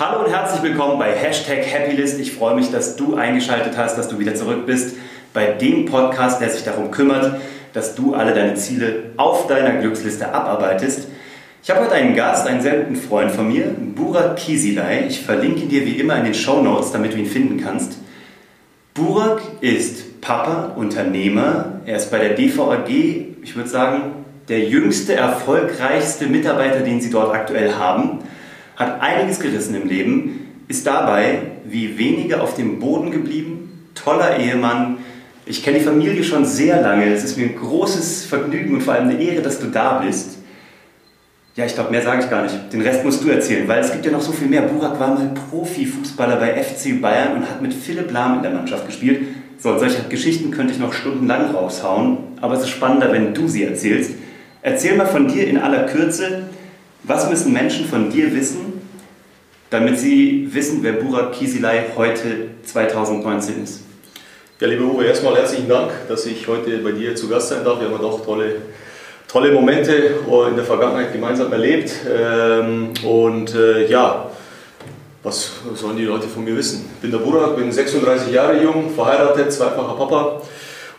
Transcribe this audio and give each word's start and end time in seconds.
Hallo 0.00 0.24
und 0.24 0.30
herzlich 0.30 0.62
willkommen 0.62 0.96
bei 0.96 1.10
Hashtag 1.10 1.66
Happylist. 1.66 2.20
Ich 2.20 2.30
freue 2.30 2.54
mich, 2.54 2.70
dass 2.70 2.94
du 2.94 3.16
eingeschaltet 3.16 3.76
hast, 3.76 3.98
dass 3.98 4.06
du 4.06 4.20
wieder 4.20 4.36
zurück 4.36 4.64
bist 4.64 4.94
bei 5.34 5.46
dem 5.46 5.86
Podcast, 5.86 6.40
der 6.40 6.50
sich 6.50 6.62
darum 6.62 6.92
kümmert, 6.92 7.40
dass 7.72 7.96
du 7.96 8.14
alle 8.14 8.32
deine 8.32 8.54
Ziele 8.54 9.10
auf 9.16 9.48
deiner 9.48 9.80
Glücksliste 9.80 10.32
abarbeitest. 10.32 11.08
Ich 11.64 11.70
habe 11.70 11.80
heute 11.80 11.94
einen 11.94 12.14
Gast, 12.14 12.46
einen 12.46 12.62
sehr 12.62 12.76
guten 12.76 12.94
Freund 12.94 13.32
von 13.32 13.48
mir, 13.48 13.74
Burak 13.96 14.36
Kisilay. 14.36 15.08
Ich 15.08 15.20
verlinke 15.20 15.62
ihn 15.62 15.68
dir 15.68 15.84
wie 15.84 15.98
immer 15.98 16.16
in 16.16 16.26
den 16.26 16.34
Show 16.34 16.62
Notes, 16.62 16.92
damit 16.92 17.14
du 17.14 17.16
ihn 17.16 17.26
finden 17.26 17.60
kannst. 17.60 17.98
Burak 18.94 19.40
ist 19.62 20.20
Papa, 20.20 20.74
Unternehmer. 20.76 21.80
Er 21.86 21.96
ist 21.96 22.12
bei 22.12 22.20
der 22.20 22.34
DVAG, 22.36 22.88
ich 22.88 23.56
würde 23.56 23.68
sagen, 23.68 24.12
der 24.48 24.60
jüngste, 24.60 25.14
erfolgreichste 25.14 26.28
Mitarbeiter, 26.28 26.82
den 26.82 27.00
sie 27.00 27.10
dort 27.10 27.34
aktuell 27.34 27.74
haben. 27.74 28.20
Hat 28.78 29.02
einiges 29.02 29.40
gerissen 29.40 29.74
im 29.74 29.88
Leben, 29.88 30.46
ist 30.68 30.86
dabei 30.86 31.40
wie 31.64 31.98
wenige 31.98 32.40
auf 32.40 32.54
dem 32.54 32.78
Boden 32.78 33.10
geblieben. 33.10 33.90
Toller 33.94 34.38
Ehemann. 34.38 34.98
Ich 35.46 35.64
kenne 35.64 35.80
die 35.80 35.84
Familie 35.84 36.22
schon 36.22 36.44
sehr 36.44 36.80
lange. 36.80 37.12
Es 37.12 37.24
ist 37.24 37.36
mir 37.36 37.46
ein 37.46 37.56
großes 37.56 38.26
Vergnügen 38.26 38.74
und 38.74 38.82
vor 38.82 38.94
allem 38.94 39.08
eine 39.08 39.20
Ehre, 39.20 39.42
dass 39.42 39.58
du 39.58 39.66
da 39.66 39.98
bist. 39.98 40.38
Ja, 41.56 41.64
ich 41.64 41.74
glaube, 41.74 41.90
mehr 41.90 42.02
sage 42.02 42.22
ich 42.22 42.30
gar 42.30 42.44
nicht. 42.44 42.72
Den 42.72 42.82
Rest 42.82 43.04
musst 43.04 43.24
du 43.24 43.30
erzählen, 43.30 43.66
weil 43.66 43.80
es 43.80 43.90
gibt 43.90 44.06
ja 44.06 44.12
noch 44.12 44.20
so 44.20 44.30
viel 44.30 44.46
mehr. 44.46 44.62
Burak 44.62 45.00
war 45.00 45.12
mal 45.14 45.28
Profifußballer 45.50 46.36
bei 46.36 46.62
FC 46.62 47.00
Bayern 47.00 47.32
und 47.38 47.50
hat 47.50 47.60
mit 47.60 47.74
Philipp 47.74 48.12
Lahm 48.12 48.36
in 48.36 48.42
der 48.42 48.52
Mannschaft 48.52 48.86
gespielt. 48.86 49.22
So, 49.58 49.76
solche 49.76 50.04
Geschichten 50.08 50.52
könnte 50.52 50.72
ich 50.72 50.78
noch 50.78 50.92
stundenlang 50.92 51.50
raushauen, 51.50 52.18
aber 52.40 52.54
es 52.54 52.60
ist 52.60 52.68
spannender, 52.68 53.10
wenn 53.10 53.34
du 53.34 53.48
sie 53.48 53.64
erzählst. 53.64 54.12
Erzähl 54.62 54.96
mal 54.96 55.06
von 55.06 55.26
dir 55.26 55.48
in 55.48 55.58
aller 55.58 55.86
Kürze, 55.86 56.44
was 57.02 57.28
müssen 57.28 57.52
Menschen 57.52 57.86
von 57.86 58.10
dir 58.10 58.32
wissen, 58.36 58.77
damit 59.70 59.98
sie 59.98 60.48
wissen, 60.52 60.82
wer 60.82 60.92
Burak 60.94 61.32
Kisilay 61.32 61.84
heute 61.96 62.48
2019 62.64 63.64
ist? 63.64 63.82
Ja, 64.60 64.66
lieber 64.66 64.84
Uwe, 64.84 65.04
erstmal 65.04 65.36
herzlichen 65.36 65.68
Dank, 65.68 65.90
dass 66.08 66.26
ich 66.26 66.48
heute 66.48 66.78
bei 66.78 66.92
dir 66.92 67.14
zu 67.14 67.28
Gast 67.28 67.50
sein 67.50 67.64
darf. 67.64 67.80
Wir 67.80 67.88
haben 67.88 68.00
doch 68.00 68.24
tolle 68.24 68.56
tolle 69.28 69.52
Momente 69.52 69.92
in 70.48 70.56
der 70.56 70.64
Vergangenheit 70.64 71.12
gemeinsam 71.12 71.52
erlebt. 71.52 71.92
Ähm, 72.10 72.90
und 73.04 73.54
äh, 73.54 73.86
ja, 73.86 74.30
was 75.22 75.52
sollen 75.74 75.96
die 75.96 76.04
Leute 76.04 76.26
von 76.26 76.44
mir 76.44 76.56
wissen? 76.56 76.88
Ich 76.94 77.00
bin 77.02 77.10
der 77.10 77.18
Burak, 77.18 77.56
bin 77.56 77.70
36 77.70 78.32
Jahre 78.32 78.62
jung, 78.62 78.90
verheiratet, 78.90 79.52
zweifacher 79.52 79.94
Papa 79.94 80.40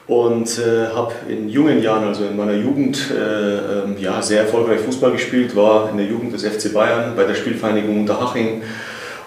und 0.10 0.58
äh, 0.58 0.88
habe 0.88 1.14
in 1.30 1.50
jungen 1.50 1.84
Jahren, 1.84 2.04
also 2.04 2.26
in 2.26 2.36
meiner 2.36 2.56
Jugend, 2.56 3.12
äh, 3.12 3.84
ähm, 3.84 3.96
ja, 4.00 4.20
sehr 4.24 4.42
erfolgreich 4.42 4.80
Fußball 4.80 5.12
gespielt, 5.12 5.56
war 5.56 5.92
in 5.92 5.98
der 5.98 6.08
Jugend 6.08 6.34
des 6.34 6.44
FC 6.44 6.74
Bayern 6.74 7.14
bei 7.16 7.26
der 7.26 7.36
Spielvereinigung 7.36 8.00
Unterhaching 8.00 8.64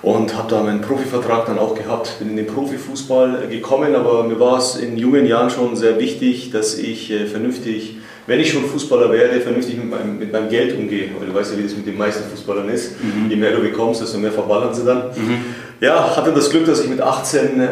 und 0.03 0.36
habe 0.36 0.50
da 0.50 0.60
meinen 0.60 0.80
Profivertrag 0.80 1.47
dann 1.47 1.60
auch 1.60 1.77
gehabt. 1.77 2.19
Bin 2.19 2.30
in 2.30 2.36
den 2.36 2.48
Profifußball 2.48 3.47
gekommen, 3.48 3.94
aber 3.94 4.25
mir 4.25 4.41
war 4.41 4.58
es 4.58 4.75
in 4.75 4.98
jungen 4.98 5.25
Jahren 5.25 5.50
schon 5.50 5.77
sehr 5.77 6.00
wichtig, 6.00 6.50
dass 6.50 6.77
ich 6.77 7.14
vernünftig 7.30 7.98
wenn 8.27 8.38
ich 8.38 8.53
schon 8.53 8.64
Fußballer 8.64 9.10
werde, 9.10 9.41
vernünftig 9.41 9.77
mit 9.77 9.91
meinem, 9.91 10.19
mit 10.19 10.33
meinem 10.33 10.48
Geld 10.48 10.78
umgehe. 10.78 11.10
Weil 11.19 11.27
du 11.27 11.34
weißt 11.34 11.53
ja, 11.53 11.58
wie 11.58 11.64
das 11.64 11.77
mit 11.77 11.86
den 11.86 11.98
meisten 11.98 12.22
Fußballern 12.30 12.69
ist. 12.69 13.03
Mhm. 13.03 13.28
Je 13.28 13.36
mehr 13.36 13.53
du 13.53 13.60
bekommst, 13.60 14.00
desto 14.00 14.19
mehr 14.19 14.30
verballern 14.30 14.72
sie 14.72 14.84
dann. 14.84 15.08
Mhm. 15.08 15.44
Ja, 15.83 16.16
hatte 16.16 16.30
das 16.30 16.48
Glück, 16.50 16.64
dass 16.66 16.78
ich 16.78 16.88
mit 16.88 17.00
18 17.00 17.61
äh, 17.61 17.69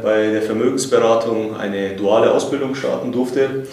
bei 0.00 0.30
der 0.30 0.42
Vermögensberatung 0.42 1.56
eine 1.56 1.96
duale 1.96 2.30
Ausbildung 2.30 2.76
starten 2.76 3.10
durfte. 3.10 3.64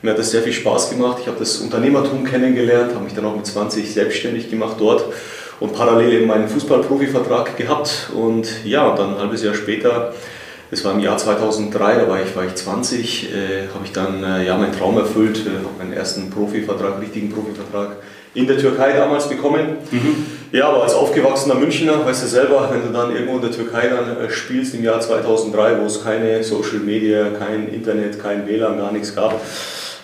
Mir 0.00 0.12
hat 0.12 0.18
das 0.18 0.30
sehr 0.30 0.40
viel 0.40 0.54
Spaß 0.54 0.88
gemacht. 0.88 1.18
Ich 1.20 1.26
habe 1.26 1.38
das 1.38 1.58
Unternehmertum 1.58 2.24
kennengelernt, 2.24 2.94
habe 2.94 3.04
mich 3.04 3.12
dann 3.12 3.26
auch 3.26 3.36
mit 3.36 3.44
20 3.44 3.92
selbstständig 3.92 4.48
gemacht 4.48 4.76
dort 4.78 5.04
und 5.60 5.74
parallel 5.74 6.10
eben 6.14 6.26
meinen 6.26 6.48
Fußballprofivertrag 6.48 7.54
gehabt. 7.58 8.08
Und 8.14 8.64
ja, 8.64 8.96
dann 8.96 9.16
ein 9.16 9.20
halbes 9.20 9.42
Jahr 9.42 9.52
später 9.52 10.14
das 10.70 10.84
war 10.84 10.92
im 10.92 11.00
Jahr 11.00 11.16
2003, 11.16 11.94
da 11.94 12.08
war 12.08 12.22
ich, 12.22 12.36
war 12.36 12.44
ich 12.44 12.54
20, 12.54 13.32
äh, 13.32 13.68
habe 13.74 13.84
ich 13.84 13.92
dann 13.92 14.22
äh, 14.22 14.46
ja, 14.46 14.56
meinen 14.58 14.76
Traum 14.76 14.98
erfüllt, 14.98 15.46
äh, 15.46 15.78
meinen 15.78 15.94
ersten 15.94 16.28
Profivertrag, 16.28 17.00
richtigen 17.00 17.30
Profivertrag 17.30 17.96
in 18.38 18.46
der 18.46 18.56
Türkei 18.56 18.92
damals 18.92 19.28
bekommen. 19.28 19.78
Mhm. 19.90 20.26
Ja, 20.52 20.68
aber 20.68 20.84
als 20.84 20.94
aufgewachsener 20.94 21.56
Münchner, 21.56 22.06
weißt 22.06 22.22
du 22.22 22.26
selber, 22.28 22.70
wenn 22.72 22.80
du 22.82 22.96
dann 22.96 23.12
irgendwo 23.12 23.36
in 23.36 23.42
der 23.42 23.50
Türkei 23.50 23.88
dann 23.88 24.24
äh, 24.24 24.30
spielst 24.30 24.74
im 24.74 24.84
Jahr 24.84 25.00
2003, 25.00 25.80
wo 25.80 25.86
es 25.86 26.02
keine 26.02 26.42
Social 26.44 26.78
Media, 26.78 27.30
kein 27.30 27.68
Internet, 27.68 28.22
kein 28.22 28.46
WLAN, 28.46 28.78
gar 28.78 28.92
nichts 28.92 29.14
gab, 29.14 29.40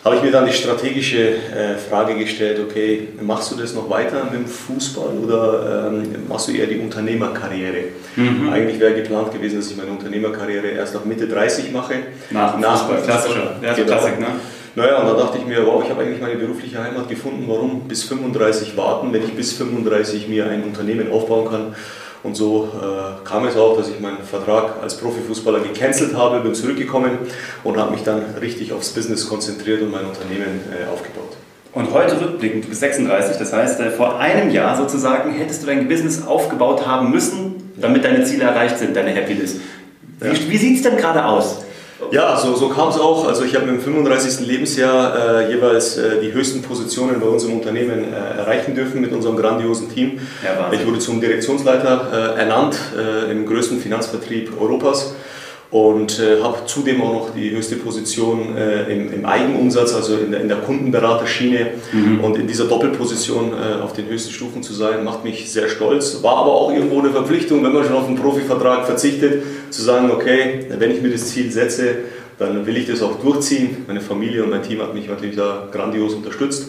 habe 0.05 0.17
ich 0.17 0.23
mir 0.23 0.33
dann 0.33 0.45
die 0.45 0.53
strategische 0.53 1.29
äh, 1.29 1.79
Frage 1.89 2.15
gestellt, 2.17 2.61
okay, 2.61 3.09
machst 3.23 3.53
du 3.53 3.57
das 3.57 3.73
noch 3.73 3.89
weiter 3.89 4.25
mit 4.25 4.35
dem 4.35 4.47
Fußball 4.47 5.17
oder 5.17 5.93
ähm, 5.93 6.03
machst 6.29 6.49
du 6.49 6.53
eher 6.53 6.67
die 6.67 6.79
Unternehmerkarriere? 6.79 7.85
Mhm. 8.17 8.53
Eigentlich 8.53 8.81
wäre 8.81 8.95
geplant 8.95 9.33
gewesen, 9.33 9.61
dass 9.61 9.71
ich 9.71 9.77
meine 9.79 9.93
Unternehmerkarriere 9.93 10.67
erst 10.67 10.95
ab 10.95 11.07
Mitte 11.07 11.27
30 11.27 11.73
mache. 11.73 11.95
Nach, 12.31 12.59
nach 12.59 12.81
Fußball, 12.81 13.03
klassischer, 13.03 13.57
ja, 13.63 13.73
genau. 13.73 13.87
Klassik, 13.87 14.21
ne? 14.21 14.27
Naja, 14.77 14.99
und 14.99 15.07
da 15.07 15.15
dachte 15.15 15.39
ich 15.39 15.47
mir, 15.47 15.65
wow, 15.65 15.83
ich 15.85 15.91
habe 15.91 16.03
eigentlich 16.03 16.21
meine 16.21 16.37
berufliche 16.37 16.83
Heimat 16.83 17.09
gefunden, 17.09 17.45
warum 17.47 17.83
bis 17.83 18.03
35 18.05 18.77
warten, 18.77 19.13
wenn 19.13 19.23
ich 19.23 19.35
bis 19.35 19.53
35 19.53 20.29
mir 20.29 20.49
ein 20.49 20.65
Unternehmen 20.65 21.13
aufbauen 21.13 21.49
kann 21.49 21.75
und 22.25 22.35
so 22.35 22.71
äh, 22.73 23.27
kam 23.29 23.47
es 23.47 23.55
auch, 23.55 23.77
dass 23.77 23.89
ich 23.91 24.01
meinen 24.01 24.25
Vertrag 24.25 24.83
als 24.83 24.97
Profifußballer 24.97 25.61
gecancelt 25.61 26.17
habe, 26.17 26.41
bin 26.41 26.55
zurückgekommen 26.55 27.19
und 27.63 27.77
habe 27.77 27.93
mich 27.93 28.03
dann 28.03 28.23
richtig 28.41 28.73
aufs 28.73 28.91
Business 28.91 29.29
konzentriert 29.29 29.83
und 29.83 29.91
mein 29.91 30.07
Unternehmen 30.07 30.61
äh, 30.73 30.91
aufgebaut. 30.91 31.37
Und 31.73 31.93
heute 31.93 32.19
rückblickend, 32.19 32.65
du 32.65 32.69
bist 32.69 32.81
36, 32.81 33.37
das 33.37 33.53
heißt, 33.53 33.79
äh, 33.81 33.91
vor 33.91 34.19
einem 34.19 34.51
Jahr 34.51 34.75
sozusagen 34.75 35.35
hättest 35.35 35.63
du 35.63 35.67
dein 35.67 35.87
Business 35.87 36.27
aufgebaut 36.27 36.87
haben 36.87 37.11
müssen, 37.11 37.75
damit 37.77 38.05
deine 38.05 38.25
Ziele 38.25 38.45
erreicht 38.45 38.79
sind, 38.79 38.97
deine 38.97 39.11
Happy 39.11 39.35
List. 39.35 39.61
Wie, 40.21 40.29
ja. 40.29 40.33
wie 40.49 40.57
sieht 40.57 40.77
es 40.77 40.83
denn 40.83 40.97
gerade 40.97 41.27
aus? 41.27 41.59
Ja, 42.11 42.37
so, 42.37 42.55
so 42.55 42.69
kam 42.69 42.89
es 42.89 42.99
auch. 42.99 43.27
Also 43.27 43.45
ich 43.45 43.55
habe 43.55 43.69
im 43.69 43.81
35. 43.81 44.47
Lebensjahr 44.47 45.41
äh, 45.41 45.51
jeweils 45.53 45.97
äh, 45.97 46.21
die 46.21 46.33
höchsten 46.33 46.63
Positionen 46.63 47.21
bei 47.21 47.27
uns 47.27 47.45
im 47.45 47.55
Unternehmen 47.55 48.13
äh, 48.13 48.17
erreichen 48.39 48.75
dürfen 48.75 49.01
mit 49.01 49.13
unserem 49.13 49.37
grandiosen 49.37 49.93
Team. 49.93 50.21
Ja, 50.45 50.73
ich 50.73 50.87
wurde 50.87 50.99
zum 50.99 51.21
Direktionsleiter 51.21 52.35
äh, 52.37 52.41
ernannt 52.41 52.77
äh, 52.97 53.31
im 53.31 53.47
größten 53.47 53.81
Finanzvertrieb 53.81 54.61
Europas 54.61 55.15
und 55.75 56.21
äh, 56.21 56.41
habe 56.41 56.59
zudem 56.67 57.03
auch 57.03 57.13
noch 57.13 57.31
die 57.35 57.51
höchste 57.51 57.75
Position 57.75 58.57
äh, 58.57 58.85
im, 58.95 59.13
im, 59.13 59.27
Eigenumsatz, 59.27 59.93
also 59.93 60.19
in 60.19 60.31
der, 60.31 60.41
in 60.41 60.47
der 60.47 60.59
Kundenberaterschiene. 60.59 61.67
Mhm. 61.91 62.21
Und 62.21 62.39
in 62.39 62.47
dieser 62.47 62.67
Doppelposition 62.67 63.51
äh, 63.51 63.83
auf 63.83 63.93
den 63.93 64.07
höchsten 64.07 64.31
Stufen 64.31 64.63
zu 64.63 64.73
sein, 64.73 65.03
macht 65.03 65.25
mich 65.25 65.51
sehr 65.51 65.69
stolz. 65.69 66.23
War 66.23 66.37
aber 66.37 66.53
auch 66.53 66.73
irgendwo 66.73 67.01
eine 67.01 67.11
Verpflichtung, 67.11 67.65
wenn 67.65 67.73
man 67.73 67.83
schon 67.83 67.95
auf 67.95 68.07
einen 68.07 68.15
Profivertrag 68.15 68.87
verzichtet, 68.87 69.43
zu 69.71 69.83
sagen, 69.83 70.13
okay, 70.13 70.67
wenn 70.79 70.93
ich 70.93 71.03
mir 71.03 71.11
das 71.11 71.27
Ziel 71.27 71.51
setze, 71.51 71.97
dann 72.39 72.65
will 72.67 72.77
ich 72.77 72.87
das 72.87 73.03
auch 73.03 73.19
durchziehen. 73.21 73.79
Meine 73.89 74.01
Familie 74.01 74.45
und 74.45 74.51
mein 74.51 74.63
Team 74.63 74.81
hat 74.81 74.95
mich 74.95 75.09
natürlich 75.09 75.35
da 75.35 75.67
grandios 75.73 76.15
unterstützt. 76.15 76.69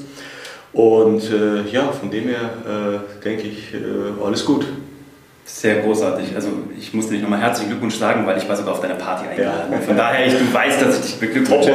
Und 0.74 1.32
äh, 1.32 1.72
ja, 1.72 1.92
von 1.92 2.10
dem 2.10 2.24
her 2.24 3.04
äh, 3.22 3.24
denke 3.24 3.44
ich, 3.44 3.72
äh, 3.76 4.24
alles 4.26 4.44
gut. 4.46 4.66
Sehr 5.48 5.76
großartig. 5.82 6.36
Also 6.36 6.48
ich 6.76 6.92
musste 6.96 7.14
dich 7.14 7.22
nochmal 7.22 7.40
herzlichen 7.40 7.70
Glückwunsch 7.70 7.98
sagen, 7.98 8.26
weil 8.26 8.36
ich 8.36 8.50
war 8.50 8.56
sogar 8.56 8.74
auf 8.74 8.82
deiner 8.82 8.96
Party 8.96 9.28
eingeladen. 9.28 9.72
Ja. 9.72 9.78
Von 9.80 9.96
daher, 9.96 10.26
ich, 10.26 10.34
du 10.34 10.52
weißt, 10.52 10.82
dass 10.82 10.96
ich 10.96 11.02
dich 11.04 11.20
beglückwünsche. 11.20 11.72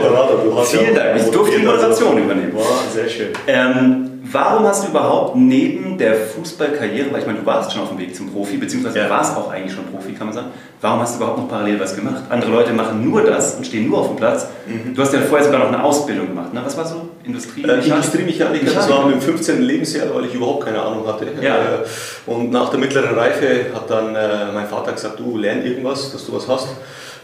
Vielen 0.65 0.95
Dank. 0.95 1.17
Ich 1.17 1.31
durfte 1.31 1.57
die 1.57 1.65
Moderation 1.65 2.19
übernehmen. 2.19 2.51
Wow, 2.53 2.85
sehr 2.93 3.09
schön. 3.09 3.29
Ähm, 3.47 4.10
Warum 4.33 4.65
hast 4.65 4.85
du 4.85 4.89
überhaupt 4.89 5.35
neben 5.35 5.99
der 5.99 6.15
Fußballkarriere, 6.15 7.13
weil 7.13 7.21
ich 7.21 7.27
meine, 7.27 7.41
du 7.41 7.47
warst 7.47 7.73
schon 7.73 7.83
auf 7.83 7.89
dem 7.89 7.99
Weg 7.99 8.15
zum 8.15 8.31
Profi, 8.33 8.59
beziehungsweise 8.59 8.99
ja. 8.99 9.05
du 9.05 9.11
warst 9.11 9.37
auch 9.37 9.51
eigentlich 9.51 9.73
schon 9.73 9.87
Profi, 9.87 10.13
kann 10.13 10.29
man 10.29 10.35
sagen, 10.35 10.49
warum 10.81 11.01
hast 11.01 11.15
du 11.15 11.19
überhaupt 11.19 11.39
noch 11.39 11.49
parallel 11.49 11.81
was 11.81 11.97
gemacht? 11.97 12.23
Andere 12.29 12.51
Leute 12.53 12.73
machen 12.73 13.09
nur 13.09 13.23
das 13.23 13.55
und 13.55 13.67
stehen 13.67 13.89
nur 13.89 13.99
auf 13.99 14.09
dem 14.09 14.17
Platz. 14.17 14.47
Mhm. 14.67 14.95
Du 14.95 15.03
hast 15.03 15.13
ja 15.13 15.21
vorher 15.21 15.45
sogar 15.45 15.61
noch 15.61 15.69
eine 15.69 15.83
Ausbildung 15.83 16.29
gemacht, 16.29 16.55
ne? 16.55 16.63
Was 16.65 16.77
war 16.77 16.87
so? 16.87 17.09
Industriemechanik? 17.25 17.87
Äh, 17.87 17.89
Industriemechaniker, 17.89 18.71
das 18.73 18.89
war 18.89 19.13
im 19.13 19.21
15. 19.21 19.63
Lebensjahr, 19.63 20.15
weil 20.15 20.27
ich 20.27 20.35
überhaupt 20.35 20.65
keine 20.65 20.81
Ahnung 20.81 21.07
hatte. 21.07 21.27
Ja. 21.41 21.57
Äh, 21.57 22.31
und 22.31 22.53
nach 22.53 22.69
der 22.69 22.79
mittleren 22.79 23.15
Reife 23.15 23.67
hat 23.75 23.91
dann 23.91 24.15
äh, 24.15 24.53
mein 24.55 24.69
Vater 24.69 24.93
gesagt, 24.93 25.19
du 25.19 25.39
lern 25.39 25.65
irgendwas, 25.65 26.13
dass 26.13 26.25
du 26.27 26.35
was 26.35 26.47
hast. 26.47 26.69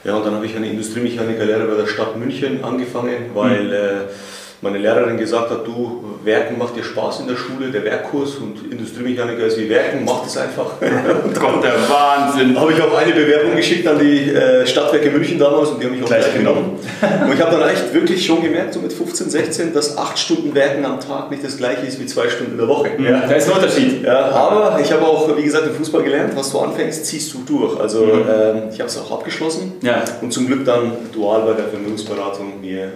Ja, 0.02 0.16
und 0.16 0.26
dann 0.26 0.34
habe 0.34 0.46
ich 0.46 0.56
eine 0.56 0.69
Industriemechanikerlehre 0.69 1.66
bei 1.66 1.76
der 1.76 1.86
Stadt 1.86 2.16
München 2.16 2.64
angefangen, 2.64 3.31
weil... 3.34 3.64
Mhm 3.64 4.36
meine 4.62 4.79
Lehrerin 4.79 5.17
gesagt 5.19 5.50
hat, 5.50 5.67
du, 5.67 6.03
Werken 6.25 6.58
macht 6.58 6.76
dir 6.76 6.82
Spaß 6.82 7.20
in 7.20 7.29
der 7.29 7.37
Schule, 7.37 7.70
der 7.70 7.85
Werkkurs 7.85 8.37
und 8.37 8.73
Industriemechaniker 8.73 9.44
ist 9.44 9.58
wie 9.58 9.69
Werken, 9.69 10.05
macht 10.05 10.26
es 10.26 10.37
einfach. 10.37 10.73
Gott, 10.81 11.62
der 11.62 11.75
Wahnsinn. 11.88 12.58
Habe 12.58 12.73
ich 12.73 12.81
auch 12.81 12.97
eine 12.97 13.12
Bewerbung 13.12 13.55
geschickt 13.55 13.87
an 13.87 13.99
die 13.99 14.31
äh, 14.31 14.67
Stadtwerke 14.67 15.11
München 15.11 15.38
damals 15.38 15.70
und 15.70 15.81
die 15.81 15.87
haben 15.87 15.94
mich 15.94 16.03
auch 16.03 16.08
gleich 16.08 16.32
genommen. 16.35 16.79
und 17.25 17.32
ich 17.32 17.41
habe 17.41 17.56
dann 17.56 17.69
echt 17.69 17.93
wirklich 17.93 18.25
schon 18.25 18.43
gemerkt, 18.43 18.75
so 18.75 18.81
mit 18.81 18.93
15, 18.93 19.31
16, 19.31 19.75
dass 19.75 19.99
acht 19.99 20.19
Stunden 20.19 20.55
Werken 20.55 20.85
am 20.87 21.00
Tag 21.00 21.31
nicht 21.31 21.44
das 21.44 21.58
gleiche 21.58 21.87
ist 21.87 22.00
wie 22.00 22.06
zwei 22.06 22.29
Stunden 22.31 22.53
in 22.53 22.58
der 22.58 22.69
Woche. 22.69 22.91
Ja, 22.99 23.26
da 23.26 23.35
ist 23.35 23.49
ein 23.49 23.56
Unterschied. 23.56 24.03
Ja, 24.05 24.31
aber 24.31 24.81
ich 24.82 24.91
habe 24.91 25.05
auch, 25.05 25.37
wie 25.37 25.43
gesagt, 25.43 25.67
im 25.67 25.75
Fußball 25.75 26.03
gelernt, 26.03 26.35
was 26.35 26.50
du 26.50 26.61
anfängst, 26.61 27.05
ziehst 27.05 27.35
du 27.35 27.43
durch. 27.47 27.79
Also 27.79 28.05
mhm. 28.05 28.25
ähm, 28.29 28.62
ich 28.73 28.81
habe 28.81 28.88
es 28.88 28.99
auch 28.99 29.12
abgeschlossen 29.12 29.75
ja. 29.82 30.03
und 30.23 30.32
zum 30.32 30.47
Glück 30.47 30.64
dann 30.64 30.93
dual 31.12 31.43
bei 31.43 31.53
der 31.53 31.69
Vermögensberatung 31.69 32.61
mir 32.61 32.85
äh, 32.85 32.88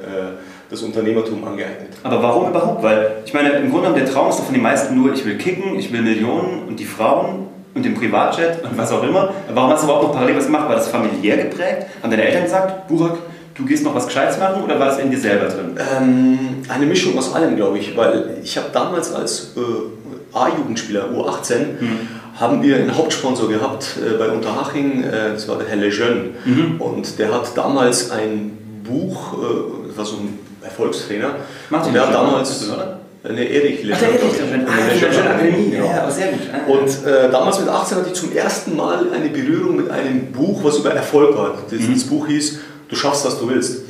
das 0.70 0.82
Unternehmertum 0.82 1.42
angeeignet. 1.44 1.88
Aber 2.04 2.22
warum 2.22 2.48
überhaupt? 2.48 2.82
Weil 2.82 3.22
ich 3.26 3.34
meine, 3.34 3.50
im 3.50 3.70
Grunde 3.70 3.88
genommen 3.88 4.04
der 4.04 4.12
Traum 4.12 4.30
ist 4.30 4.38
doch 4.38 4.44
von 4.44 4.54
den 4.54 4.62
meisten 4.62 4.94
nur, 4.94 5.12
ich 5.12 5.24
will 5.24 5.36
kicken, 5.36 5.76
ich 5.76 5.92
will 5.92 6.02
Millionen 6.02 6.68
und 6.68 6.78
die 6.78 6.84
Frauen 6.84 7.48
und 7.74 7.84
dem 7.84 7.94
Privatjet 7.94 8.62
und 8.62 8.78
was 8.78 8.92
auch 8.92 9.02
immer. 9.02 9.32
Warum 9.52 9.70
hast 9.70 9.82
du 9.82 9.86
überhaupt 9.86 10.06
noch 10.06 10.12
parallel 10.12 10.36
was 10.36 10.46
gemacht? 10.46 10.68
War 10.68 10.76
das 10.76 10.88
familiär 10.88 11.36
geprägt? 11.36 11.86
Haben 12.02 12.10
deine 12.10 12.22
Eltern 12.24 12.44
gesagt, 12.44 12.88
Burak, 12.88 13.18
du 13.54 13.64
gehst 13.64 13.84
noch 13.84 13.94
was 13.94 14.06
Gescheites 14.06 14.38
machen 14.38 14.62
oder 14.62 14.78
war 14.78 14.86
das 14.86 14.98
in 14.98 15.10
dir 15.10 15.18
selber 15.18 15.46
drin? 15.46 15.76
Ähm, 15.96 16.38
eine 16.68 16.86
Mischung 16.86 17.18
aus 17.18 17.34
allem, 17.34 17.56
glaube 17.56 17.78
ich, 17.78 17.96
weil 17.96 18.38
ich 18.42 18.56
habe 18.56 18.68
damals 18.72 19.12
als 19.12 19.56
äh, 19.56 20.36
A-Jugendspieler, 20.36 21.06
U18, 21.12 21.58
mhm. 21.80 22.08
haben 22.38 22.62
wir 22.62 22.76
einen 22.76 22.96
Hauptsponsor 22.96 23.48
gehabt 23.48 23.96
äh, 23.98 24.16
bei 24.16 24.28
Unterhaching, 24.28 25.02
äh, 25.02 25.32
das 25.32 25.48
war 25.48 25.58
der 25.58 25.66
Herr 25.66 25.76
Lejeune. 25.76 26.30
Mhm. 26.44 26.80
Und 26.80 27.18
der 27.18 27.34
hat 27.34 27.56
damals 27.56 28.12
ein 28.12 28.56
Buch, 28.84 29.34
äh, 29.34 29.88
das 29.88 29.96
war 29.98 30.04
so 30.04 30.16
ein 30.16 30.38
Erfolgstrainer, 30.62 31.36
Martin 31.70 31.88
und 31.88 31.94
der 31.94 32.06
hat 32.06 32.14
damals... 32.14 32.68
oder? 32.68 32.96
Ne, 33.22 33.44
Erich 33.44 33.80
Ach, 33.92 33.98
der 33.98 34.08
Erich 34.08 34.22
Lejeune. 34.40 34.66
Ah, 34.66 34.72
die 34.94 35.04
Lejeune 35.04 35.30
Akademie. 35.30 35.74
Ja, 35.74 35.84
ja, 35.84 36.02
aber 36.02 36.10
sehr 36.10 36.28
gut. 36.28 36.40
Ah, 36.52 36.70
Und 36.70 36.88
äh, 37.06 37.30
damals 37.30 37.60
mit 37.60 37.68
18 37.68 37.98
hatte 37.98 38.08
ich 38.08 38.14
zum 38.14 38.32
ersten 38.34 38.76
Mal 38.76 39.12
eine 39.12 39.28
Berührung 39.28 39.76
mit 39.76 39.90
einem 39.90 40.32
Buch, 40.32 40.64
was 40.64 40.78
über 40.78 40.92
Erfolg 40.92 41.36
war. 41.36 41.58
Das, 41.70 41.80
Mhm. 41.80 41.94
das 41.94 42.04
Buch 42.04 42.26
hieß 42.26 42.60
Du 42.88 42.96
schaffst, 42.96 43.24
was 43.24 43.38
du 43.38 43.48
willst. 43.48 43.82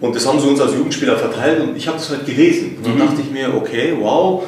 Und 0.00 0.16
das 0.16 0.26
haben 0.26 0.40
sie 0.40 0.48
uns 0.48 0.60
als 0.60 0.72
Jugendspieler 0.74 1.16
verteilt 1.16 1.60
und 1.60 1.76
ich 1.76 1.86
habe 1.86 1.96
das 1.98 2.10
halt 2.10 2.26
gelesen. 2.26 2.76
Und 2.82 2.92
Mhm. 2.94 2.98
dann 2.98 3.06
dachte 3.08 3.20
ich 3.20 3.30
mir, 3.30 3.54
okay, 3.54 3.94
wow, 4.00 4.42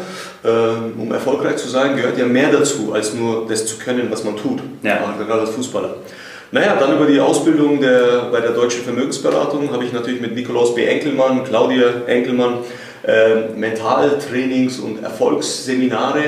ähm, 0.44 0.94
um 0.98 1.12
erfolgreich 1.12 1.56
zu 1.58 1.68
sein, 1.68 1.94
gehört 1.94 2.18
ja 2.18 2.26
mehr 2.26 2.50
dazu, 2.50 2.92
als 2.92 3.14
nur 3.14 3.46
das 3.46 3.64
zu 3.66 3.76
können, 3.78 4.08
was 4.10 4.24
man 4.24 4.36
tut. 4.36 4.58
Ja. 4.82 5.14
Gerade 5.16 5.42
als 5.42 5.50
Fußballer. 5.50 5.94
Naja, 6.54 6.76
dann 6.78 6.94
über 6.96 7.06
die 7.06 7.18
Ausbildung 7.18 7.80
der, 7.80 8.28
bei 8.30 8.38
der 8.40 8.52
Deutschen 8.52 8.84
Vermögensberatung 8.84 9.72
habe 9.72 9.84
ich 9.84 9.92
natürlich 9.92 10.20
mit 10.20 10.36
Nikolaus 10.36 10.72
B. 10.72 10.84
Enkelmann, 10.84 11.42
Claudia 11.42 11.86
Enkelmann 12.06 12.58
ähm, 13.04 13.58
Mentaltrainings 13.58 14.78
und 14.78 15.02
Erfolgsseminare 15.02 16.22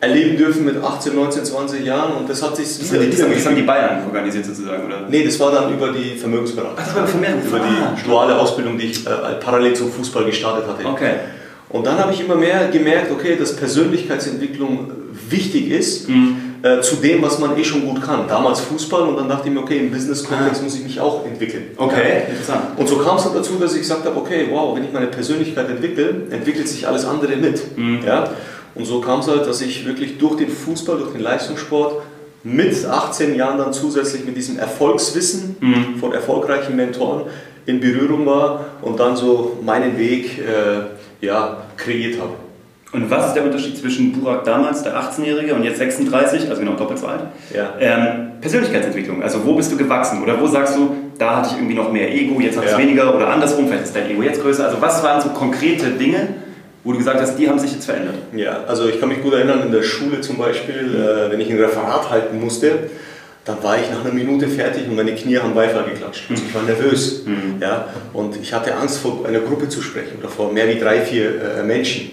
erleben 0.00 0.36
dürfen 0.36 0.64
mit 0.64 0.82
18, 0.82 1.14
19, 1.14 1.44
20 1.44 1.84
Jahren 1.86 2.12
und 2.14 2.28
das 2.28 2.42
hat 2.42 2.56
sich 2.56 2.66
Das 2.76 2.92
haben, 2.92 3.02
die, 3.02 3.10
das, 3.10 3.22
haben, 3.22 3.32
das 3.32 3.46
haben 3.46 3.54
die 3.54 3.62
Bayern 3.62 4.04
organisiert 4.04 4.46
sozusagen, 4.46 4.84
oder? 4.84 5.06
Nee, 5.08 5.22
das 5.24 5.38
war 5.38 5.52
dann 5.52 5.72
über 5.72 5.92
die 5.92 6.16
Vermögensberatung. 6.18 6.74
Ach, 6.76 6.84
das 6.84 6.94
war 6.96 7.02
über 7.02 7.12
Vermögens- 7.12 7.46
Über 7.46 7.60
Ah. 7.60 7.94
die 7.96 8.08
duale 8.08 8.36
Ausbildung, 8.36 8.78
die 8.78 8.86
ich 8.86 9.06
äh, 9.06 9.10
parallel 9.40 9.74
zum 9.74 9.92
Fußball 9.92 10.24
gestartet 10.24 10.64
hatte. 10.68 10.84
Okay. 10.88 11.12
Und 11.68 11.86
dann 11.86 11.98
habe 11.98 12.12
ich 12.12 12.20
immer 12.20 12.34
mehr 12.34 12.66
gemerkt, 12.72 13.12
okay, 13.12 13.36
dass 13.38 13.54
Persönlichkeitsentwicklung 13.54 14.90
wichtig 15.30 15.70
ist 15.70 16.08
Mhm. 16.08 16.47
Äh, 16.62 16.80
zu 16.80 16.96
dem, 16.96 17.22
was 17.22 17.38
man 17.38 17.56
eh 17.56 17.64
schon 17.64 17.86
gut 17.86 18.02
kann. 18.02 18.26
Damals 18.28 18.60
Fußball 18.60 19.02
und 19.02 19.16
dann 19.16 19.28
dachte 19.28 19.48
ich 19.48 19.54
mir, 19.54 19.60
okay, 19.60 19.78
im 19.78 19.90
Business-Kontext 19.90 20.62
muss 20.62 20.74
ich 20.74 20.82
mich 20.82 21.00
auch 21.00 21.24
entwickeln. 21.24 21.64
Ah. 21.76 21.84
Okay, 21.84 22.22
interessant. 22.30 22.62
Und 22.76 22.88
so 22.88 22.96
kam 22.96 23.16
es 23.16 23.24
dann 23.24 23.34
dazu, 23.34 23.52
dass 23.60 23.74
ich 23.74 23.80
gesagt 23.80 24.04
habe, 24.04 24.16
okay, 24.18 24.48
wow, 24.50 24.74
wenn 24.76 24.84
ich 24.84 24.92
meine 24.92 25.06
Persönlichkeit 25.06 25.68
entwickle, 25.70 26.22
entwickelt 26.30 26.68
sich 26.68 26.86
alles 26.86 27.04
andere 27.04 27.36
mit. 27.36 27.76
Mhm. 27.76 28.00
Ja? 28.04 28.30
Und 28.74 28.84
so 28.84 29.00
kam 29.00 29.20
es 29.20 29.28
halt, 29.28 29.46
dass 29.46 29.60
ich 29.60 29.86
wirklich 29.86 30.18
durch 30.18 30.36
den 30.36 30.48
Fußball, 30.50 30.98
durch 30.98 31.12
den 31.12 31.20
Leistungssport 31.20 32.02
mit 32.44 32.84
18 32.86 33.34
Jahren 33.34 33.58
dann 33.58 33.72
zusätzlich 33.72 34.24
mit 34.24 34.36
diesem 34.36 34.58
Erfolgswissen 34.58 35.56
Mhm. 35.60 35.96
von 35.98 36.12
erfolgreichen 36.12 36.76
Mentoren 36.76 37.22
in 37.66 37.80
Berührung 37.80 38.24
war 38.26 38.64
und 38.82 38.98
dann 38.98 39.16
so 39.16 39.58
meinen 39.64 39.98
Weg 39.98 40.38
äh, 40.38 41.24
ja, 41.26 41.58
kreiert 41.76 42.20
habe. 42.20 42.32
Und 42.90 43.10
was 43.10 43.26
ist 43.28 43.34
der 43.34 43.44
Unterschied 43.44 43.76
zwischen 43.76 44.12
Burak 44.12 44.44
damals, 44.44 44.82
der 44.82 44.96
18-Jährige, 44.96 45.54
und 45.54 45.62
jetzt 45.62 45.78
36, 45.78 46.48
also 46.48 46.60
genau 46.60 46.72
doppelt 46.72 46.98
so 46.98 47.06
alt? 47.06 47.20
Ja. 47.54 47.74
Ähm, 47.78 48.30
Persönlichkeitsentwicklung, 48.40 49.22
also 49.22 49.44
wo 49.44 49.54
bist 49.54 49.70
du 49.70 49.76
gewachsen? 49.76 50.22
Oder 50.22 50.40
wo 50.40 50.46
sagst 50.46 50.76
du, 50.76 50.94
da 51.18 51.36
hatte 51.36 51.50
ich 51.52 51.56
irgendwie 51.56 51.74
noch 51.74 51.92
mehr 51.92 52.10
Ego, 52.10 52.40
jetzt 52.40 52.56
habe 52.56 52.66
ich 52.66 52.72
Ja. 52.72 52.78
weniger 52.78 53.14
oder 53.14 53.28
andersrum, 53.28 53.66
vielleicht 53.66 53.84
ist 53.84 53.96
dein 53.96 54.10
Ego 54.10 54.22
jetzt 54.22 54.40
größer. 54.40 54.64
Also 54.64 54.80
was 54.80 55.02
waren 55.02 55.20
so 55.20 55.28
konkrete 55.30 55.90
Dinge, 55.90 56.28
wo 56.82 56.92
du 56.92 56.98
gesagt 56.98 57.20
hast, 57.20 57.36
die 57.36 57.48
haben 57.48 57.58
sich 57.58 57.72
jetzt 57.72 57.84
verändert? 57.84 58.14
Ja, 58.34 58.60
also 58.66 58.88
ich 58.88 58.98
kann 58.98 59.10
mich 59.10 59.20
gut 59.20 59.34
erinnern, 59.34 59.62
in 59.66 59.72
der 59.72 59.82
Schule 59.82 60.20
zum 60.22 60.38
Beispiel, 60.38 60.94
äh, 60.94 61.30
wenn 61.30 61.40
ich 61.40 61.50
ein 61.50 61.58
Referat 61.58 62.08
halten 62.08 62.40
musste, 62.40 62.70
dann 63.44 63.62
war 63.62 63.76
ich 63.78 63.90
nach 63.90 64.04
einer 64.04 64.12
Minute 64.14 64.46
fertig 64.46 64.86
und 64.88 64.94
meine 64.96 65.14
Knie 65.14 65.38
haben 65.38 65.54
Beifall 65.54 65.84
geklatscht. 65.84 66.24
Also 66.30 66.42
ich 66.46 66.54
war 66.54 66.62
nervös. 66.62 67.24
Ja? 67.60 67.88
Und 68.12 68.36
ich 68.40 68.52
hatte 68.52 68.74
Angst, 68.74 68.98
vor 69.00 69.24
einer 69.26 69.38
Gruppe 69.40 69.68
zu 69.70 69.80
sprechen 69.82 70.18
oder 70.20 70.28
vor 70.28 70.52
mehr 70.52 70.68
wie 70.68 70.78
drei, 70.78 71.00
vier 71.00 71.30
äh, 71.58 71.62
Menschen. 71.62 72.10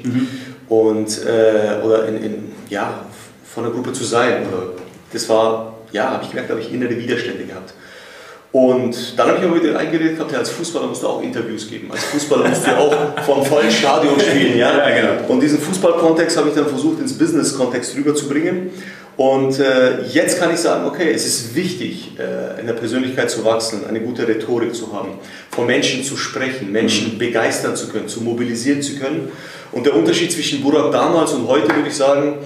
Und, 0.69 1.21
äh, 1.25 1.83
oder 1.85 2.07
in, 2.07 2.23
in, 2.23 2.51
ja, 2.69 3.05
vor 3.43 3.63
einer 3.63 3.71
Gruppe 3.71 3.93
zu 3.93 4.03
sein. 4.03 4.45
Oder 4.47 4.73
das 5.13 5.29
war, 5.29 5.75
ja, 5.91 6.11
habe 6.11 6.23
ich 6.23 6.29
gemerkt, 6.29 6.49
habe 6.49 6.61
ich 6.61 6.73
innere 6.73 6.97
Widerstände 6.97 7.43
gehabt. 7.45 7.73
Und 8.55 9.19
dann 9.19 9.27
habe 9.27 9.39
ich 9.39 9.43
aber 9.43 9.61
wieder 9.61 9.77
eingeredet 9.77 10.15
gehabt, 10.15 10.31
ja, 10.31 10.37
als 10.37 10.49
Fußballer 10.49 10.87
musst 10.87 11.03
du 11.03 11.07
auch 11.07 11.21
Interviews 11.21 11.69
geben. 11.69 11.91
Als 11.91 12.05
Fußballer 12.05 12.47
musst 12.47 12.65
du 12.65 12.71
auch 12.71 12.95
vom 13.25 13.45
vollen 13.45 13.69
Stadion 13.69 14.17
spielen. 14.17 14.57
Ja? 14.57 14.77
Ja, 14.77 14.95
genau. 14.95 15.27
Und 15.27 15.41
diesen 15.41 15.59
Fußballkontext 15.59 16.37
habe 16.37 16.47
ich 16.47 16.55
dann 16.55 16.67
versucht, 16.67 17.01
ins 17.01 17.17
Business-Kontext 17.17 17.97
rüberzubringen. 17.97 18.69
Und 19.17 19.59
äh, 19.59 20.03
jetzt 20.03 20.39
kann 20.39 20.53
ich 20.53 20.59
sagen, 20.59 20.85
okay, 20.85 21.11
es 21.13 21.25
ist 21.25 21.53
wichtig, 21.55 22.11
äh, 22.17 22.59
in 22.59 22.67
der 22.67 22.75
Persönlichkeit 22.75 23.29
zu 23.29 23.43
wachsen, 23.43 23.85
eine 23.87 23.99
gute 23.99 24.25
Rhetorik 24.25 24.73
zu 24.73 24.93
haben, 24.93 25.19
vor 25.51 25.65
Menschen 25.65 26.03
zu 26.05 26.15
sprechen, 26.15 26.71
Menschen 26.71 27.17
begeistern 27.17 27.75
zu 27.75 27.89
können, 27.89 28.07
zu 28.07 28.21
mobilisieren 28.21 28.81
zu 28.81 28.95
können. 28.95 29.31
Und 29.75 29.85
der 29.85 29.95
Unterschied 29.95 30.31
zwischen 30.31 30.63
Burak 30.63 30.91
damals 30.91 31.33
und 31.33 31.47
heute 31.47 31.67
würde 31.75 31.89
ich 31.89 31.95
sagen, 31.95 32.37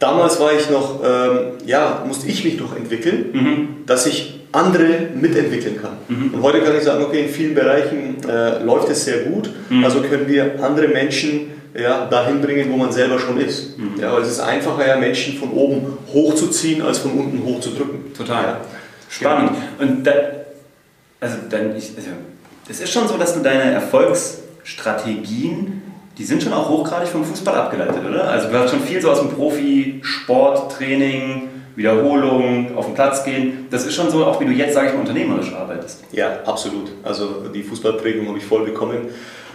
damals 0.00 0.38
war 0.40 0.52
ich 0.52 0.68
noch, 0.68 1.00
ähm, 1.02 1.52
ja, 1.64 2.04
musste 2.06 2.26
ich 2.26 2.44
mich 2.44 2.58
noch 2.58 2.76
entwickeln, 2.76 3.84
dass 3.86 4.04
ich 4.06 4.40
andere 4.50 5.10
mitentwickeln 5.14 5.80
kann. 5.80 5.96
Und 6.32 6.42
heute 6.42 6.60
kann 6.60 6.76
ich 6.76 6.82
sagen, 6.82 7.04
okay, 7.04 7.22
in 7.22 7.28
vielen 7.28 7.54
Bereichen 7.54 8.16
äh, 8.28 8.58
läuft 8.64 8.90
es 8.90 9.04
sehr 9.04 9.20
gut, 9.20 9.48
also 9.84 10.00
können 10.00 10.26
wir 10.28 10.60
andere 10.62 10.88
Menschen 10.88 11.52
ja, 11.78 12.06
dahin 12.06 12.40
bringen, 12.40 12.72
wo 12.72 12.76
man 12.76 12.90
selber 12.90 13.18
schon 13.18 13.38
ist. 13.38 13.74
Ja, 14.00 14.10
weil 14.12 14.22
es 14.22 14.30
ist 14.30 14.40
einfacher, 14.40 14.86
ja, 14.86 14.96
Menschen 14.96 15.36
von 15.38 15.52
oben 15.52 15.98
hochzuziehen, 16.12 16.82
als 16.82 16.98
von 16.98 17.12
unten 17.12 17.44
hochzudrücken. 17.44 18.12
Total. 18.12 18.42
Ja. 18.42 18.60
Spannend. 19.08 19.52
Und 19.78 20.04
da, 20.04 20.12
also 21.20 21.36
dann, 21.48 21.76
ich, 21.76 21.92
also, 21.96 22.10
es 22.68 22.80
ist 22.80 22.92
schon 22.92 23.06
so, 23.06 23.16
dass 23.16 23.34
du 23.34 23.40
deine 23.40 23.70
Erfolgsstrategien, 23.70 25.82
die 26.18 26.24
sind 26.24 26.42
schon 26.42 26.52
auch 26.52 26.68
hochgradig 26.68 27.08
vom 27.08 27.24
Fußball 27.24 27.54
abgeleitet, 27.54 28.02
oder? 28.08 28.28
Also 28.28 28.48
du 28.48 28.58
hast 28.58 28.70
schon 28.70 28.80
viel 28.80 29.00
so 29.00 29.10
aus 29.10 29.20
dem 29.20 29.30
Profi-Sport, 29.30 30.72
Training, 30.72 31.48
Wiederholung, 31.76 32.74
auf 32.74 32.86
den 32.86 32.94
Platz 32.94 33.22
gehen. 33.22 33.66
Das 33.70 33.84
ist 33.86 33.94
schon 33.94 34.10
so, 34.10 34.24
auch 34.24 34.40
wie 34.40 34.46
du 34.46 34.52
jetzt, 34.52 34.74
sage 34.74 34.88
ich 34.88 34.94
mal, 34.94 35.00
unternehmerisch 35.00 35.52
arbeitest. 35.52 36.04
Ja, 36.12 36.40
absolut. 36.46 36.90
Also 37.02 37.44
die 37.54 37.62
Fußballprägung 37.62 38.26
habe 38.28 38.38
ich 38.38 38.44
voll 38.44 38.64
bekommen. 38.64 39.08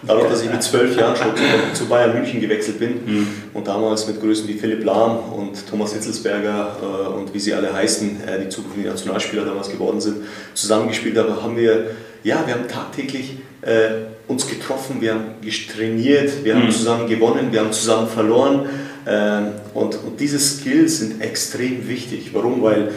Dadurch, 0.04 0.30
dass 0.30 0.42
ich 0.42 0.50
mit 0.50 0.64
zwölf 0.64 0.98
Jahren 0.98 1.16
schon 1.16 1.32
zu, 1.74 1.86
Bayern 1.86 2.14
München 2.14 2.42
gewechselt 2.42 2.80
bin 2.80 3.28
und 3.54 3.68
damals 3.68 4.08
mit 4.08 4.20
Größen 4.20 4.48
wie 4.48 4.54
Philipp 4.54 4.84
Lahm 4.84 5.20
und 5.32 5.68
Thomas 5.68 5.94
Hitzelsberger 5.94 6.76
äh, 6.82 7.08
und 7.10 7.32
wie 7.36 7.40
sie 7.40 7.54
alle 7.54 7.72
heißen, 7.72 8.20
äh, 8.28 8.42
die 8.44 8.50
zukünftigen 8.50 8.90
Nationalspieler 8.90 9.46
damals 9.46 9.70
geworden 9.70 10.02
sind, 10.02 10.24
zusammengespielt 10.56 11.16
haben, 11.20 11.44
haben 11.44 11.56
wir, 11.56 11.92
ja, 12.24 12.44
wir 12.48 12.56
haben 12.56 12.68
tagtäglich 12.68 13.38
äh, 13.62 14.10
uns 14.32 14.48
getroffen, 14.48 14.98
wir 15.00 15.14
haben 15.14 15.26
trainiert, 15.74 16.44
wir 16.44 16.56
haben 16.56 16.72
zusammen 16.72 17.08
gewonnen, 17.08 17.48
wir 17.52 17.60
haben 17.60 17.72
zusammen 17.72 18.08
verloren. 18.08 18.68
Ähm, 19.08 19.48
und, 19.74 19.96
und 19.96 20.20
diese 20.20 20.40
Skills 20.40 21.00
sind 21.00 21.22
extrem 21.22 21.88
wichtig. 21.88 22.32
Warum? 22.34 22.62
Weil 22.62 22.92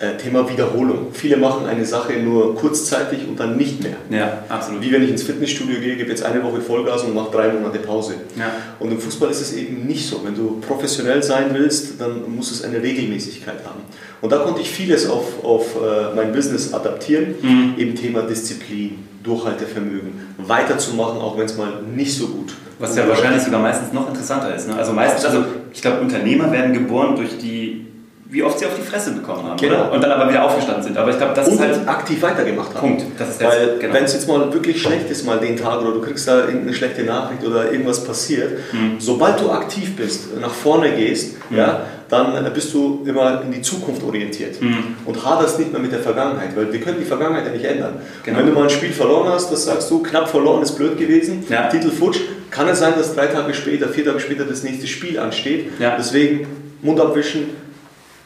äh, 0.00 0.16
Thema 0.16 0.48
Wiederholung. 0.48 1.08
Viele 1.12 1.36
machen 1.36 1.66
eine 1.66 1.84
Sache 1.84 2.12
nur 2.14 2.54
kurzzeitig 2.54 3.26
und 3.28 3.40
dann 3.40 3.56
nicht 3.56 3.82
mehr. 3.82 3.96
Ja, 4.10 4.44
absolut. 4.48 4.80
Wie 4.80 4.92
wenn 4.92 5.02
ich 5.02 5.10
ins 5.10 5.24
Fitnessstudio 5.24 5.80
gehe, 5.80 5.96
gebe 5.96 6.10
jetzt 6.10 6.22
eine 6.22 6.40
Woche 6.44 6.60
Vollgas 6.60 7.02
und 7.02 7.14
mache 7.14 7.32
drei 7.32 7.48
Monate 7.48 7.80
Pause. 7.80 8.14
Ja. 8.38 8.52
Und 8.78 8.92
im 8.92 9.00
Fußball 9.00 9.28
ist 9.30 9.40
es 9.40 9.54
eben 9.54 9.86
nicht 9.86 10.08
so. 10.08 10.20
Wenn 10.24 10.36
du 10.36 10.60
professionell 10.60 11.20
sein 11.22 11.46
willst, 11.52 12.00
dann 12.00 12.32
muss 12.32 12.52
es 12.52 12.62
eine 12.62 12.80
Regelmäßigkeit 12.80 13.64
haben. 13.64 13.80
Und 14.20 14.30
da 14.30 14.38
konnte 14.38 14.60
ich 14.60 14.70
vieles 14.70 15.08
auf, 15.10 15.44
auf 15.44 15.74
äh, 15.74 16.14
mein 16.14 16.32
Business 16.32 16.72
adaptieren. 16.72 17.34
Mhm. 17.42 17.74
Eben 17.76 17.96
Thema 17.96 18.22
Disziplin, 18.22 19.00
Durchhaltevermögen, 19.28 20.34
weiterzumachen, 20.38 21.20
auch 21.20 21.36
wenn 21.36 21.44
es 21.44 21.56
mal 21.56 21.82
nicht 21.94 22.16
so 22.16 22.28
gut 22.28 22.54
Was 22.78 22.96
ja 22.96 23.08
wahrscheinlich 23.08 23.42
sogar 23.42 23.60
meistens 23.60 23.92
noch 23.92 24.08
interessanter 24.08 24.54
ist. 24.54 24.68
Ne? 24.68 24.76
Also 24.76 24.92
meistens, 24.92 25.24
also 25.24 25.44
ich 25.72 25.82
glaube, 25.82 26.00
Unternehmer 26.00 26.50
werden 26.50 26.72
geboren 26.72 27.14
durch 27.16 27.38
die, 27.38 27.86
wie 28.30 28.42
oft 28.42 28.58
sie 28.58 28.66
auf 28.66 28.72
die 28.78 28.82
Fresse 28.82 29.12
bekommen 29.12 29.42
haben, 29.44 29.56
Genau. 29.56 29.74
oder? 29.74 29.92
Und 29.92 30.02
dann 30.02 30.10
aber 30.12 30.28
wieder 30.30 30.44
aufgestanden 30.44 30.82
sind. 30.84 30.98
Aber 30.98 31.10
ich 31.10 31.16
glaube, 31.16 31.32
das 31.34 31.48
und 31.48 31.54
ist 31.54 31.60
halt 31.60 31.88
aktiv 31.88 32.20
weitergemacht 32.20 32.74
haben. 32.74 32.96
Punkt. 32.98 33.04
Das 33.18 33.30
ist 33.30 33.42
Weil 33.42 33.78
genau. 33.80 33.94
wenn 33.94 34.04
es 34.04 34.12
jetzt 34.12 34.28
mal 34.28 34.52
wirklich 34.52 34.82
schlecht 34.82 35.08
ist, 35.10 35.24
mal 35.24 35.38
den 35.38 35.56
Tag 35.56 35.80
oder 35.80 35.92
du 35.92 36.00
kriegst 36.02 36.28
da 36.28 36.40
irgendeine 36.40 36.74
schlechte 36.74 37.04
Nachricht 37.04 37.42
oder 37.46 37.72
irgendwas 37.72 38.04
passiert, 38.04 38.58
Mhm. 38.72 38.96
sobald 38.98 39.40
du 39.40 39.50
aktiv 39.50 39.96
bist, 39.96 40.36
nach 40.40 40.52
vorne 40.52 40.90
gehst, 40.92 41.36
ja, 41.50 41.80
dann 42.10 42.52
bist 42.54 42.72
du 42.74 43.02
immer 43.06 43.42
in 43.42 43.50
die 43.52 43.62
Zukunft 43.62 44.02
orientiert 44.02 44.60
Mhm. 44.60 44.96
und 45.06 45.24
haderst 45.24 45.58
nicht 45.58 45.72
mehr 45.72 45.80
mit 45.80 45.92
der 45.92 46.00
Vergangenheit, 46.00 46.54
weil 46.56 46.70
wir 46.72 46.80
können 46.80 46.98
die 47.00 47.04
Vergangenheit 47.06 47.46
ja 47.46 47.52
nicht 47.52 47.64
ändern. 47.64 47.94
Genau. 48.24 48.38
Wenn 48.38 48.46
du 48.46 48.52
mal 48.52 48.64
ein 48.64 48.70
Spiel 48.70 48.92
verloren 48.92 49.28
hast, 49.30 49.50
das 49.50 49.64
sagst 49.64 49.90
du, 49.90 50.02
knapp 50.02 50.28
verloren 50.28 50.62
ist 50.62 50.72
blöd 50.72 50.98
gewesen, 50.98 51.44
Ja. 51.48 51.68
Titel 51.68 51.90
futsch, 51.90 52.20
kann 52.50 52.68
es 52.68 52.78
sein, 52.78 52.92
dass 52.96 53.14
drei 53.14 53.26
Tage 53.26 53.52
später, 53.54 53.88
vier 53.88 54.04
Tage 54.04 54.20
später 54.20 54.44
das 54.44 54.62
nächste 54.62 54.86
Spiel 54.86 55.18
ansteht. 55.18 55.70
Ja. 55.78 55.96
Deswegen 55.98 56.46
Mund 56.80 56.98
abwischen, 57.00 57.50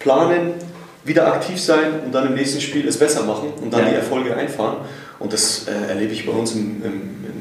planen, 0.03 0.55
wieder 1.05 1.33
aktiv 1.33 1.61
sein 1.61 2.01
und 2.05 2.13
dann 2.15 2.27
im 2.29 2.35
nächsten 2.35 2.61
Spiel 2.61 2.87
es 2.87 2.97
besser 2.99 3.25
machen 3.25 3.53
und 3.63 3.73
dann 3.73 3.83
Ja. 3.85 3.89
die 3.91 3.95
Erfolge 3.97 4.35
einfahren. 4.37 4.77
Und 5.19 5.33
das 5.33 5.67
äh, 5.69 5.91
erlebe 5.91 6.13
ich 6.13 6.27
bei 6.27 6.33
uns 6.33 6.53
im, 6.55 6.83
im, 6.85 6.93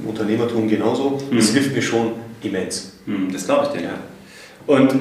im 0.01 0.09
Unternehmertum 0.09 0.67
genauso. 0.67 1.19
Das 1.31 1.49
hilft 1.49 1.75
mir 1.75 1.81
schon 1.81 2.13
immens. 2.43 2.93
Hm, 3.05 3.29
Das 3.31 3.45
glaube 3.45 3.67
ich 3.67 3.79
dir, 3.79 3.85
ja. 3.87 3.93
Und 4.67 4.93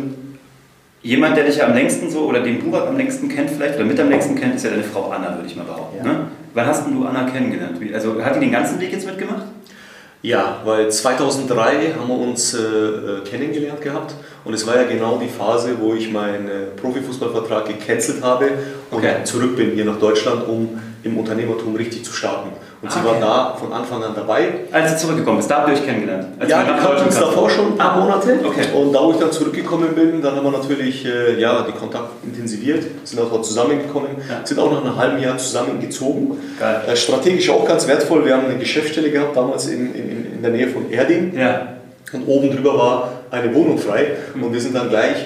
Jemand, 1.02 1.34
der 1.34 1.44
dich 1.44 1.56
ja 1.56 1.64
am 1.66 1.72
längsten 1.72 2.10
so 2.10 2.26
oder 2.26 2.40
den 2.42 2.58
Burak 2.62 2.86
am 2.86 2.96
längsten 2.98 3.26
kennt 3.30 3.48
vielleicht 3.48 3.76
oder 3.76 3.86
mit 3.86 3.98
am 3.98 4.10
längsten 4.10 4.34
kennt, 4.34 4.56
ist 4.56 4.64
ja 4.64 4.70
deine 4.70 4.82
Frau 4.82 5.08
Anna, 5.10 5.34
würde 5.34 5.48
ich 5.48 5.56
mal 5.56 5.64
behaupten. 5.64 5.96
Ja. 5.96 6.12
Ne? 6.12 6.18
Wann 6.52 6.66
hast 6.66 6.86
du 6.86 7.06
Anna 7.06 7.24
kennengelernt? 7.30 7.78
Also 7.94 8.22
hat 8.22 8.36
die 8.36 8.40
den 8.40 8.52
ganzen 8.52 8.78
Weg 8.78 8.92
jetzt 8.92 9.06
mitgemacht? 9.06 9.44
Ja, 10.20 10.60
weil 10.66 10.90
2003 10.90 11.94
haben 11.98 12.06
wir 12.08 12.18
uns 12.18 12.52
äh, 12.52 12.58
äh, 12.58 13.20
kennengelernt 13.24 13.80
gehabt 13.80 14.14
und 14.44 14.54
es 14.54 14.66
war 14.66 14.76
ja 14.76 14.84
genau 14.84 15.18
die 15.18 15.28
Phase, 15.28 15.76
wo 15.78 15.94
ich 15.94 16.10
meinen 16.10 16.48
äh, 16.48 16.80
Profifußballvertrag 16.80 17.66
gecancelt 17.66 18.22
habe 18.22 18.46
und 18.90 18.98
okay. 18.98 19.16
zurück 19.24 19.56
bin 19.56 19.72
hier 19.72 19.84
nach 19.84 19.98
Deutschland, 19.98 20.48
um 20.48 20.80
im 21.02 21.18
Unternehmertum 21.18 21.76
richtig 21.76 22.04
zu 22.04 22.12
starten. 22.12 22.50
Und 22.82 22.88
ah, 22.88 22.92
sie 22.92 23.04
war 23.04 23.20
da 23.20 23.56
von 23.58 23.72
Anfang 23.72 24.02
an 24.02 24.12
dabei. 24.14 24.48
Als 24.72 24.92
du 24.92 24.98
zurückgekommen 25.00 25.36
bist, 25.36 25.50
da 25.50 25.58
habt 25.58 25.68
ihr 25.68 25.74
euch 25.74 25.84
kennengelernt? 25.84 26.28
Als 26.38 26.50
ja, 26.50 26.66
wir 26.66 26.74
kannten 26.74 27.04
uns 27.04 27.18
davor 27.18 27.50
schon 27.50 27.72
ein 27.72 27.76
paar 27.76 27.98
Monate. 27.98 28.40
Okay. 28.42 28.68
Und 28.74 28.92
da, 28.92 29.02
wo 29.02 29.10
ich 29.10 29.18
dann 29.18 29.30
zurückgekommen 29.30 29.94
bin, 29.94 30.22
dann 30.22 30.36
haben 30.36 30.44
wir 30.44 30.50
natürlich 30.50 31.04
äh, 31.04 31.38
ja, 31.38 31.62
die 31.62 31.72
Kontakte 31.72 32.08
intensiviert, 32.24 32.84
sind 33.04 33.20
auch 33.20 33.42
zusammengekommen, 33.42 34.10
ja. 34.26 34.46
sind 34.46 34.58
auch 34.58 34.72
nach 34.72 34.82
einem 34.82 34.96
halben 34.96 35.22
Jahr 35.22 35.36
zusammengezogen. 35.36 36.38
Geil. 36.58 36.82
Äh, 36.86 36.96
strategisch 36.96 37.50
auch 37.50 37.66
ganz 37.66 37.86
wertvoll. 37.86 38.24
Wir 38.24 38.34
haben 38.34 38.46
eine 38.46 38.58
Geschäftsstelle 38.58 39.10
gehabt, 39.10 39.36
damals 39.36 39.66
in, 39.66 39.94
in, 39.94 40.34
in 40.36 40.42
der 40.42 40.50
Nähe 40.50 40.68
von 40.68 40.90
Erding. 40.90 41.36
Ja. 41.36 41.74
Und 42.12 42.26
oben 42.26 42.50
drüber 42.50 42.78
war 42.78 43.12
eine 43.30 43.54
Wohnung 43.54 43.78
frei. 43.78 44.16
Mhm. 44.34 44.44
Und 44.44 44.52
wir 44.52 44.60
sind 44.60 44.74
dann 44.74 44.88
gleich 44.88 45.16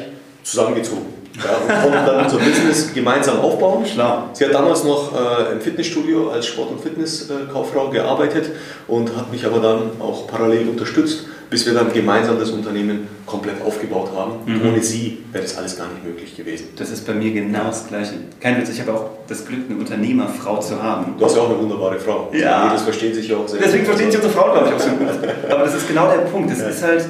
zusammengezogen. 0.42 1.14
Ja, 1.36 1.50
und 1.56 1.82
konnten 1.82 2.06
dann 2.06 2.24
unser 2.24 2.38
Business 2.38 2.94
gemeinsam 2.94 3.40
aufbauen. 3.40 3.82
Klar. 3.84 4.30
Sie 4.34 4.44
hat 4.44 4.54
damals 4.54 4.84
noch 4.84 5.12
äh, 5.12 5.52
im 5.52 5.60
Fitnessstudio 5.60 6.30
als 6.30 6.46
Sport- 6.46 6.70
und 6.70 6.80
Fitnesskauffrau 6.80 7.90
gearbeitet 7.90 8.50
und 8.86 9.16
hat 9.16 9.32
mich 9.32 9.44
aber 9.44 9.58
dann 9.58 9.90
auch 9.98 10.28
parallel 10.28 10.68
unterstützt, 10.68 11.24
bis 11.50 11.66
wir 11.66 11.74
dann 11.74 11.92
gemeinsam 11.92 12.38
das 12.38 12.50
Unternehmen 12.50 13.08
komplett 13.26 13.56
aufgebaut 13.66 14.10
haben. 14.14 14.32
Mhm. 14.46 14.68
Ohne 14.68 14.82
sie 14.82 15.24
wäre 15.32 15.42
das 15.42 15.58
alles 15.58 15.76
gar 15.76 15.88
nicht 15.88 16.04
möglich 16.04 16.36
gewesen. 16.36 16.68
Das 16.76 16.90
ist 16.90 17.04
bei 17.04 17.14
mir 17.14 17.32
genau 17.32 17.64
das 17.64 17.88
Gleiche. 17.88 18.12
Kein 18.40 18.60
Witz, 18.60 18.68
ich 18.68 18.80
habe 18.80 18.92
auch 18.92 19.10
das 19.26 19.44
Glück, 19.44 19.62
eine 19.68 19.78
Unternehmerfrau 19.80 20.60
zu 20.60 20.80
haben. 20.80 21.14
Du 21.18 21.24
hast 21.24 21.34
ja 21.34 21.42
auch 21.42 21.50
eine 21.50 21.58
wunderbare 21.58 21.98
Frau. 21.98 22.30
Ja. 22.32 22.72
Das 22.72 22.82
verstehen 22.82 23.12
sich 23.12 23.26
ja 23.26 23.38
auch 23.38 23.48
sehr 23.48 23.58
Deswegen 23.60 23.84
verstehen 23.84 24.12
sich 24.12 24.22
unsere 24.22 24.34
Frauen, 24.34 24.52
glaube 24.52 24.68
ich, 24.68 24.74
auch 24.74 24.80
so 24.80 24.90
gut. 24.90 25.08
Aber 25.50 25.64
das 25.64 25.74
ist 25.74 25.88
genau 25.88 26.08
der 26.12 26.18
Punkt. 26.18 26.52
Das 26.52 26.60
ja. 26.60 26.68
ist 26.68 26.82
halt 26.84 27.04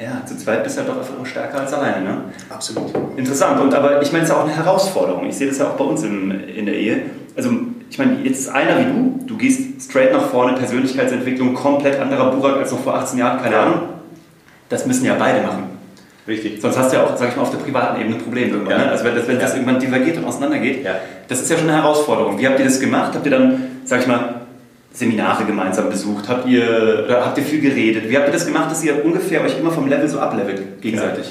ja, 0.00 0.24
zu 0.24 0.36
zweit 0.36 0.62
bist 0.62 0.76
du 0.76 0.80
halt 0.80 0.90
doch 0.90 0.98
einfach 0.98 1.26
stärker 1.26 1.60
als 1.60 1.72
alleine, 1.72 2.04
ne? 2.04 2.16
Absolut. 2.48 2.92
Interessant. 3.16 3.60
Und 3.60 3.74
aber 3.74 4.00
ich 4.00 4.12
meine, 4.12 4.24
es 4.24 4.30
ist 4.30 4.36
auch 4.36 4.44
eine 4.44 4.54
Herausforderung. 4.54 5.26
Ich 5.26 5.36
sehe 5.36 5.48
das 5.48 5.58
ja 5.58 5.66
auch 5.66 5.76
bei 5.76 5.84
uns 5.84 6.02
in, 6.04 6.30
in 6.48 6.66
der 6.66 6.76
Ehe. 6.76 7.02
Also, 7.36 7.50
ich 7.90 7.98
meine, 7.98 8.20
jetzt 8.22 8.40
ist 8.40 8.48
einer 8.48 8.78
wie 8.78 8.84
du, 8.84 9.24
du 9.26 9.36
gehst 9.36 9.82
straight 9.82 10.12
nach 10.12 10.26
vorne, 10.26 10.56
Persönlichkeitsentwicklung, 10.56 11.54
komplett 11.54 11.98
anderer 11.98 12.30
Burak 12.30 12.58
als 12.58 12.70
noch 12.70 12.80
vor 12.80 12.94
18 12.94 13.18
Jahren, 13.18 13.42
keine. 13.42 13.58
Ahnung. 13.58 13.80
Das 14.68 14.86
müssen 14.86 15.06
ja 15.06 15.14
beide 15.18 15.40
machen. 15.44 15.64
Richtig. 16.28 16.60
Sonst 16.60 16.78
hast 16.78 16.92
du 16.92 16.98
ja 16.98 17.04
auch, 17.04 17.16
sag 17.16 17.30
ich 17.30 17.36
mal, 17.36 17.42
auf 17.42 17.50
der 17.50 17.58
privaten 17.58 18.00
Ebene 18.00 18.16
ein 18.16 18.22
Problem 18.22 18.50
irgendwann. 18.50 18.78
Ja. 18.78 18.84
Ne? 18.84 18.90
Also 18.90 19.04
wenn, 19.04 19.16
das, 19.16 19.26
wenn 19.26 19.36
ja. 19.36 19.40
das 19.40 19.54
irgendwann 19.54 19.80
divergiert 19.80 20.18
und 20.18 20.26
auseinandergeht, 20.26 20.84
ja. 20.84 20.96
das 21.26 21.40
ist 21.40 21.50
ja 21.50 21.56
schon 21.56 21.70
eine 21.70 21.82
Herausforderung. 21.82 22.38
Wie 22.38 22.46
habt 22.46 22.58
ihr 22.58 22.66
das 22.66 22.78
gemacht? 22.78 23.12
Habt 23.14 23.24
ihr 23.24 23.32
dann, 23.32 23.62
sag 23.84 24.02
ich 24.02 24.06
mal, 24.06 24.42
Seminare 24.92 25.44
gemeinsam 25.44 25.90
besucht? 25.90 26.28
Habt 26.28 26.48
ihr, 26.48 27.04
oder 27.06 27.24
habt 27.24 27.38
ihr 27.38 27.44
viel 27.44 27.60
geredet? 27.60 28.08
Wie 28.08 28.16
habt 28.16 28.28
ihr 28.28 28.32
das 28.32 28.46
gemacht, 28.46 28.70
dass 28.70 28.82
ihr 28.82 29.04
ungefähr 29.04 29.42
euch 29.42 29.58
immer 29.58 29.70
vom 29.70 29.88
Level 29.88 30.08
so 30.08 30.18
ablevelt 30.18 30.80
gegenseitig? 30.80 31.26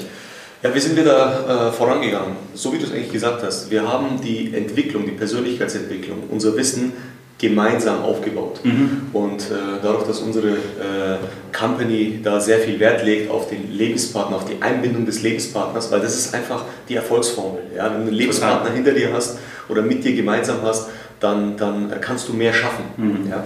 Ja. 0.62 0.68
ja 0.68 0.74
wie 0.74 0.80
sind 0.80 0.96
wir 0.96 1.04
da 1.04 1.68
äh, 1.68 1.72
vorangegangen? 1.72 2.36
So 2.54 2.72
wie 2.72 2.78
du 2.78 2.84
es 2.84 2.92
eigentlich 2.92 3.12
gesagt 3.12 3.42
hast. 3.42 3.70
Wir 3.70 3.86
haben 3.86 4.20
die 4.22 4.54
Entwicklung, 4.54 5.04
die 5.04 5.12
Persönlichkeitsentwicklung, 5.12 6.24
unser 6.30 6.56
Wissen 6.56 6.92
gemeinsam 7.38 8.02
aufgebaut. 8.02 8.60
Mhm. 8.64 9.06
Und 9.12 9.42
äh, 9.42 9.80
dadurch, 9.80 10.04
dass 10.04 10.20
unsere 10.20 10.48
äh, 10.48 11.18
Company 11.56 12.20
da 12.22 12.40
sehr 12.40 12.58
viel 12.58 12.80
Wert 12.80 13.04
legt 13.04 13.30
auf 13.30 13.48
den 13.48 13.72
Lebenspartner, 13.72 14.36
auf 14.36 14.44
die 14.44 14.60
Einbindung 14.60 15.06
des 15.06 15.22
Lebenspartners, 15.22 15.90
weil 15.92 16.00
das 16.00 16.16
ist 16.16 16.34
einfach 16.34 16.64
die 16.88 16.96
Erfolgsformel. 16.96 17.62
Ja? 17.76 17.84
Wenn 17.84 18.02
du 18.02 18.08
einen 18.08 18.14
Lebenspartner 18.14 18.72
hinter 18.72 18.92
dir 18.92 19.12
hast 19.12 19.38
oder 19.68 19.82
mit 19.82 20.04
dir 20.04 20.14
gemeinsam 20.16 20.62
hast, 20.62 20.88
dann, 21.20 21.56
dann 21.56 21.92
kannst 22.00 22.28
du 22.28 22.32
mehr 22.32 22.52
schaffen. 22.52 22.84
Mhm. 22.96 23.30
Ja? 23.30 23.44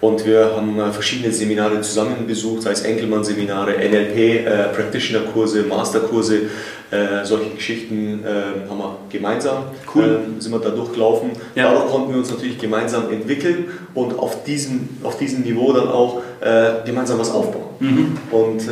Und 0.00 0.26
wir 0.26 0.52
haben 0.54 0.78
äh, 0.78 0.92
verschiedene 0.92 1.32
Seminare 1.32 1.80
zusammen 1.80 2.26
besucht, 2.26 2.62
sei 2.62 2.72
es 2.72 2.82
Enkelmann-Seminare, 2.82 3.72
NLP, 3.72 4.16
äh, 4.16 4.64
Practitioner-Kurse, 4.74 5.62
Masterkurse, 5.62 6.42
äh, 6.90 7.24
solche 7.24 7.50
Geschichten 7.50 8.22
äh, 8.22 8.68
haben 8.68 8.78
wir 8.78 8.98
gemeinsam, 9.08 9.64
cool. 9.94 10.20
äh, 10.38 10.40
sind 10.40 10.52
wir 10.52 10.58
da 10.58 10.70
durchgelaufen. 10.70 11.30
Ja. 11.54 11.72
Dadurch 11.72 11.90
konnten 11.90 12.12
wir 12.12 12.18
uns 12.18 12.30
natürlich 12.30 12.58
gemeinsam 12.58 13.10
entwickeln 13.10 13.68
und 13.94 14.18
auf 14.18 14.44
diesem, 14.44 14.90
auf 15.02 15.16
diesem 15.16 15.42
Niveau 15.42 15.72
dann 15.72 15.88
auch 15.88 16.20
äh, 16.40 16.84
gemeinsam 16.84 17.18
was 17.18 17.30
aufbauen. 17.30 17.64
Mhm. 17.80 18.18
Und 18.30 18.62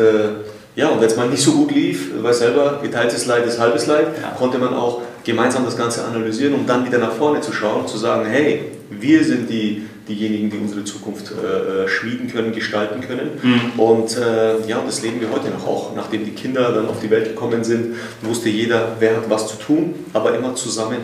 ja, 0.75 0.89
und 0.89 1.01
wenn 1.01 1.07
es 1.07 1.17
mal 1.17 1.29
nicht 1.29 1.43
so 1.43 1.53
gut 1.53 1.71
lief, 1.71 2.13
weil 2.23 2.33
selber 2.33 2.79
geteiltes 2.83 3.27
Leid 3.27 3.47
ist 3.47 3.59
halbes 3.59 3.87
Leid, 3.87 4.07
ja. 4.23 4.31
konnte 4.39 4.59
man 4.59 4.73
auch 4.73 5.03
gemeinsam 5.25 5.65
das 5.65 5.77
Ganze 5.77 6.05
analysieren, 6.05 6.55
um 6.55 6.67
dann 6.67 6.87
wieder 6.87 6.99
nach 6.99 7.13
vorne 7.13 7.41
zu 7.41 7.53
schauen, 7.53 7.87
zu 7.87 7.99
sagen, 7.99 8.27
hey, 8.29 8.73
wir 8.91 9.25
sind 9.25 9.49
die, 9.49 9.83
diejenigen, 10.09 10.51
die 10.51 10.59
unsere 10.59 10.85
Zukunft 10.85 11.33
äh, 11.33 11.85
äh 11.85 11.89
schmieden 11.89 12.31
können, 12.31 12.53
gestalten 12.53 13.01
können. 13.01 13.31
Mhm. 13.43 13.81
Und 13.81 14.17
äh, 14.17 14.67
ja, 14.67 14.81
das 14.85 15.03
leben 15.03 15.21
wir 15.21 15.31
heute 15.31 15.51
noch. 15.51 15.67
Auch 15.67 15.95
nachdem 15.95 16.25
die 16.25 16.33
Kinder 16.33 16.73
dann 16.73 16.89
auf 16.89 17.01
die 17.01 17.11
Welt 17.11 17.25
gekommen 17.27 17.65
sind, 17.65 17.97
wusste 18.23 18.49
jeder, 18.49 18.97
wer 18.99 19.17
hat 19.17 19.31
was 19.31 19.49
zu 19.49 19.57
tun, 19.57 19.95
aber 20.13 20.35
immer 20.35 20.55
zusammen 20.55 20.99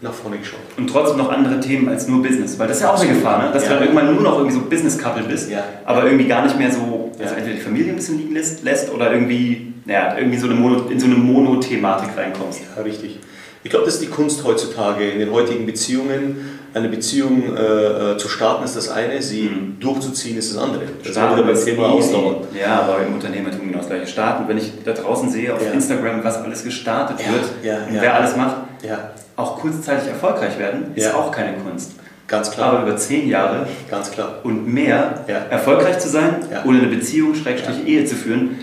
nach 0.00 0.12
vorne 0.12 0.38
geschaut. 0.38 0.60
Und 0.76 0.88
trotzdem 0.88 1.16
noch 1.16 1.30
andere 1.30 1.58
Themen 1.58 1.88
als 1.88 2.06
nur 2.06 2.22
Business, 2.22 2.58
weil 2.58 2.68
das 2.68 2.78
ist 2.78 2.82
ja 2.82 2.92
auch 2.92 3.00
eine 3.00 3.14
Gefahr, 3.14 3.46
ne? 3.46 3.52
dass 3.52 3.64
ja. 3.64 3.70
du 3.70 3.74
dann 3.76 3.84
irgendwann 3.84 4.14
nur 4.14 4.22
noch 4.22 4.38
irgendwie 4.38 4.54
so 4.54 4.60
Business-Couple 4.60 5.24
bist, 5.24 5.50
ja. 5.50 5.64
aber 5.84 6.04
irgendwie 6.04 6.26
gar 6.26 6.44
nicht 6.44 6.58
mehr 6.58 6.70
so, 6.70 7.12
also 7.18 7.34
entweder 7.34 7.56
die 7.56 7.62
Familie 7.62 7.92
ein 7.92 7.96
bisschen 7.96 8.18
liegen 8.18 8.34
lässt, 8.34 8.62
lässt 8.62 8.92
oder 8.92 9.10
irgendwie, 9.12 9.72
ja, 9.86 10.16
irgendwie 10.18 10.38
so 10.38 10.46
eine 10.46 10.54
Mono, 10.54 10.88
in 10.90 11.00
so 11.00 11.06
eine 11.06 11.14
Monothematik 11.14 12.10
reinkommst. 12.14 12.60
Ja, 12.76 12.82
richtig. 12.82 13.20
Ich 13.66 13.70
glaube, 13.70 13.84
das 13.84 13.94
ist 13.94 14.04
die 14.04 14.10
Kunst 14.10 14.44
heutzutage 14.44 15.10
in 15.10 15.18
den 15.18 15.32
heutigen 15.32 15.66
Beziehungen. 15.66 16.60
Eine 16.72 16.88
Beziehung 16.88 17.56
äh, 17.56 18.12
äh, 18.12 18.16
zu 18.16 18.28
starten 18.28 18.62
ist 18.62 18.76
das 18.76 18.88
eine, 18.88 19.20
sie 19.20 19.48
mhm. 19.48 19.80
durchzuziehen 19.80 20.38
ist 20.38 20.54
das 20.54 20.62
andere. 20.62 20.82
Das 21.00 21.10
ist 21.10 21.16
wieder 21.16 21.42
beim 21.42 21.64
Thema 21.64 21.88
Ausdauer. 21.88 22.42
Ja, 22.54 22.82
aber 22.82 23.04
im 23.04 23.14
Unternehmertum 23.14 23.66
genau 23.66 23.78
das 23.78 23.88
gleiche. 23.88 24.06
Starten, 24.06 24.46
wenn 24.46 24.58
ich 24.58 24.70
da 24.84 24.92
draußen 24.92 25.30
sehe 25.30 25.52
auf 25.52 25.60
ja. 25.60 25.72
Instagram, 25.72 26.22
was 26.22 26.36
alles 26.36 26.62
gestartet 26.62 27.16
ja, 27.18 27.32
wird 27.32 27.44
ja, 27.64 27.78
und 27.88 28.00
wer 28.00 28.14
alles 28.14 28.36
macht, 28.36 28.56
auch 29.34 29.58
kurzzeitig 29.58 30.10
erfolgreich 30.10 30.56
werden, 30.60 30.92
ist 30.94 31.12
auch 31.12 31.32
keine 31.32 31.58
Kunst. 31.58 31.94
Ganz 32.28 32.52
klar. 32.52 32.72
Aber 32.72 32.82
über 32.86 32.96
zehn 32.96 33.28
Jahre 33.28 33.66
Ganz 33.90 34.12
klar. 34.12 34.38
und 34.44 34.72
mehr 34.72 35.24
erfolgreich 35.50 35.98
zu 35.98 36.08
sein 36.08 36.36
oder 36.64 36.78
eine 36.78 36.86
Beziehung, 36.86 37.34
Schrägstrich 37.34 37.84
Ehe 37.84 38.04
zu 38.04 38.14
führen, 38.14 38.60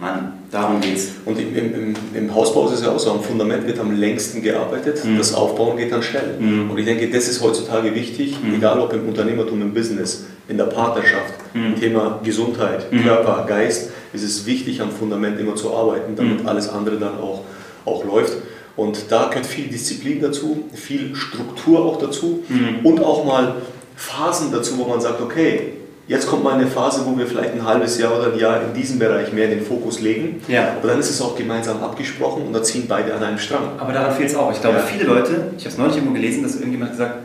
Mann, 0.00 0.32
Darum 0.50 0.80
geht's. 0.80 1.12
Und 1.24 1.38
im, 1.38 1.56
im, 1.56 1.94
im, 2.14 2.34
Hausbau 2.34 2.66
ist 2.68 2.74
es 2.74 2.82
ja 2.82 2.92
auch 2.92 2.98
so, 2.98 3.10
am 3.10 3.22
Fundament 3.22 3.66
wird 3.66 3.80
am 3.80 3.98
längsten 3.98 4.42
gearbeitet, 4.42 5.04
mhm. 5.04 5.18
das 5.18 5.34
Aufbauen 5.34 5.76
geht 5.76 5.90
dann 5.90 6.02
schnell. 6.02 6.36
Mhm. 6.38 6.70
Und 6.70 6.78
ich 6.78 6.84
denke, 6.84 7.10
das 7.10 7.28
ist 7.28 7.42
heutzutage 7.42 7.94
wichtig, 7.94 8.36
mhm. 8.42 8.54
egal 8.54 8.78
ob 8.78 8.92
im 8.92 9.08
Unternehmertum, 9.08 9.60
im 9.60 9.74
Business, 9.74 10.26
in 10.48 10.56
der 10.56 10.64
Partnerschaft, 10.64 11.34
mhm. 11.52 11.74
Thema 11.80 12.20
Gesundheit, 12.22 12.92
mhm. 12.92 13.02
Körper, 13.02 13.44
Geist, 13.48 13.90
ist 14.12 14.22
es 14.22 14.46
wichtig, 14.46 14.80
am 14.80 14.90
Fundament 14.90 15.40
immer 15.40 15.56
zu 15.56 15.74
arbeiten, 15.74 16.14
damit 16.14 16.42
mhm. 16.42 16.48
alles 16.48 16.68
andere 16.68 16.96
dann 16.96 17.18
auch, 17.18 17.42
auch 17.84 18.04
läuft. 18.04 18.36
Und 18.76 19.06
da 19.10 19.28
gehört 19.28 19.46
viel 19.46 19.68
Disziplin 19.68 20.20
dazu, 20.20 20.64
viel 20.74 21.16
Struktur 21.16 21.80
auch 21.80 21.98
dazu 21.98 22.44
und 22.84 23.02
auch 23.02 23.24
mal 23.24 23.54
Phasen 23.96 24.52
dazu, 24.52 24.76
wo 24.76 24.84
man 24.84 25.00
sagt, 25.00 25.22
okay, 25.22 25.72
Jetzt 26.08 26.28
kommt 26.28 26.44
mal 26.44 26.54
eine 26.54 26.68
Phase, 26.68 27.04
wo 27.04 27.18
wir 27.18 27.26
vielleicht 27.26 27.54
ein 27.54 27.64
halbes 27.64 27.98
Jahr 27.98 28.16
oder 28.16 28.32
ein 28.32 28.38
Jahr 28.38 28.62
in 28.62 28.74
diesem 28.74 28.98
Bereich 28.98 29.32
mehr 29.32 29.48
den 29.48 29.60
Fokus 29.60 30.00
legen. 30.00 30.40
Ja. 30.46 30.74
Aber 30.78 30.88
dann 30.88 31.00
ist 31.00 31.10
es 31.10 31.20
auch 31.20 31.36
gemeinsam 31.36 31.82
abgesprochen 31.82 32.46
und 32.46 32.52
da 32.52 32.62
ziehen 32.62 32.84
beide 32.88 33.12
an 33.14 33.22
einem 33.22 33.38
Strang. 33.38 33.70
Aber 33.78 33.92
daran 33.92 34.14
fehlt 34.14 34.30
es 34.30 34.36
auch. 34.36 34.52
Ich 34.52 34.60
glaube, 34.60 34.76
ja. 34.76 34.82
viele 34.84 35.04
Leute, 35.04 35.48
ich 35.56 35.64
habe 35.64 35.70
es 35.70 35.78
neulich 35.78 35.96
irgendwo 35.96 36.14
gelesen, 36.14 36.44
dass 36.44 36.54
irgendjemand 36.56 36.92
gesagt 36.92 37.16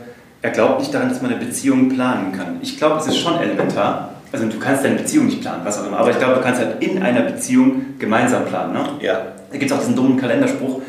er 0.42 0.50
glaubt 0.50 0.80
nicht 0.80 0.92
daran, 0.92 1.08
dass 1.08 1.22
man 1.22 1.32
eine 1.32 1.44
Beziehung 1.44 1.88
planen 1.88 2.32
kann. 2.32 2.58
Ich 2.60 2.76
glaube, 2.76 2.98
es 2.98 3.06
ist 3.06 3.18
schon 3.18 3.40
elementar. 3.40 4.14
Also 4.32 4.46
du 4.46 4.58
kannst 4.58 4.84
deine 4.84 4.96
Beziehung 4.96 5.26
nicht 5.26 5.40
planen, 5.40 5.64
was 5.64 5.78
auch 5.78 5.86
immer. 5.86 5.98
Aber 5.98 6.10
ich 6.10 6.18
glaube, 6.18 6.34
du 6.34 6.40
kannst 6.40 6.60
halt 6.60 6.82
in 6.82 7.00
einer 7.00 7.22
Beziehung 7.22 7.98
gemeinsam 7.98 8.44
planen. 8.46 8.72
Ne? 8.72 8.84
Ja. 9.00 9.26
Da 9.50 9.58
gibt 9.58 9.70
es 9.70 9.76
auch 9.76 9.80
diesen 9.80 9.94
dummen 9.94 10.18
Kalenderspruch, 10.18 10.80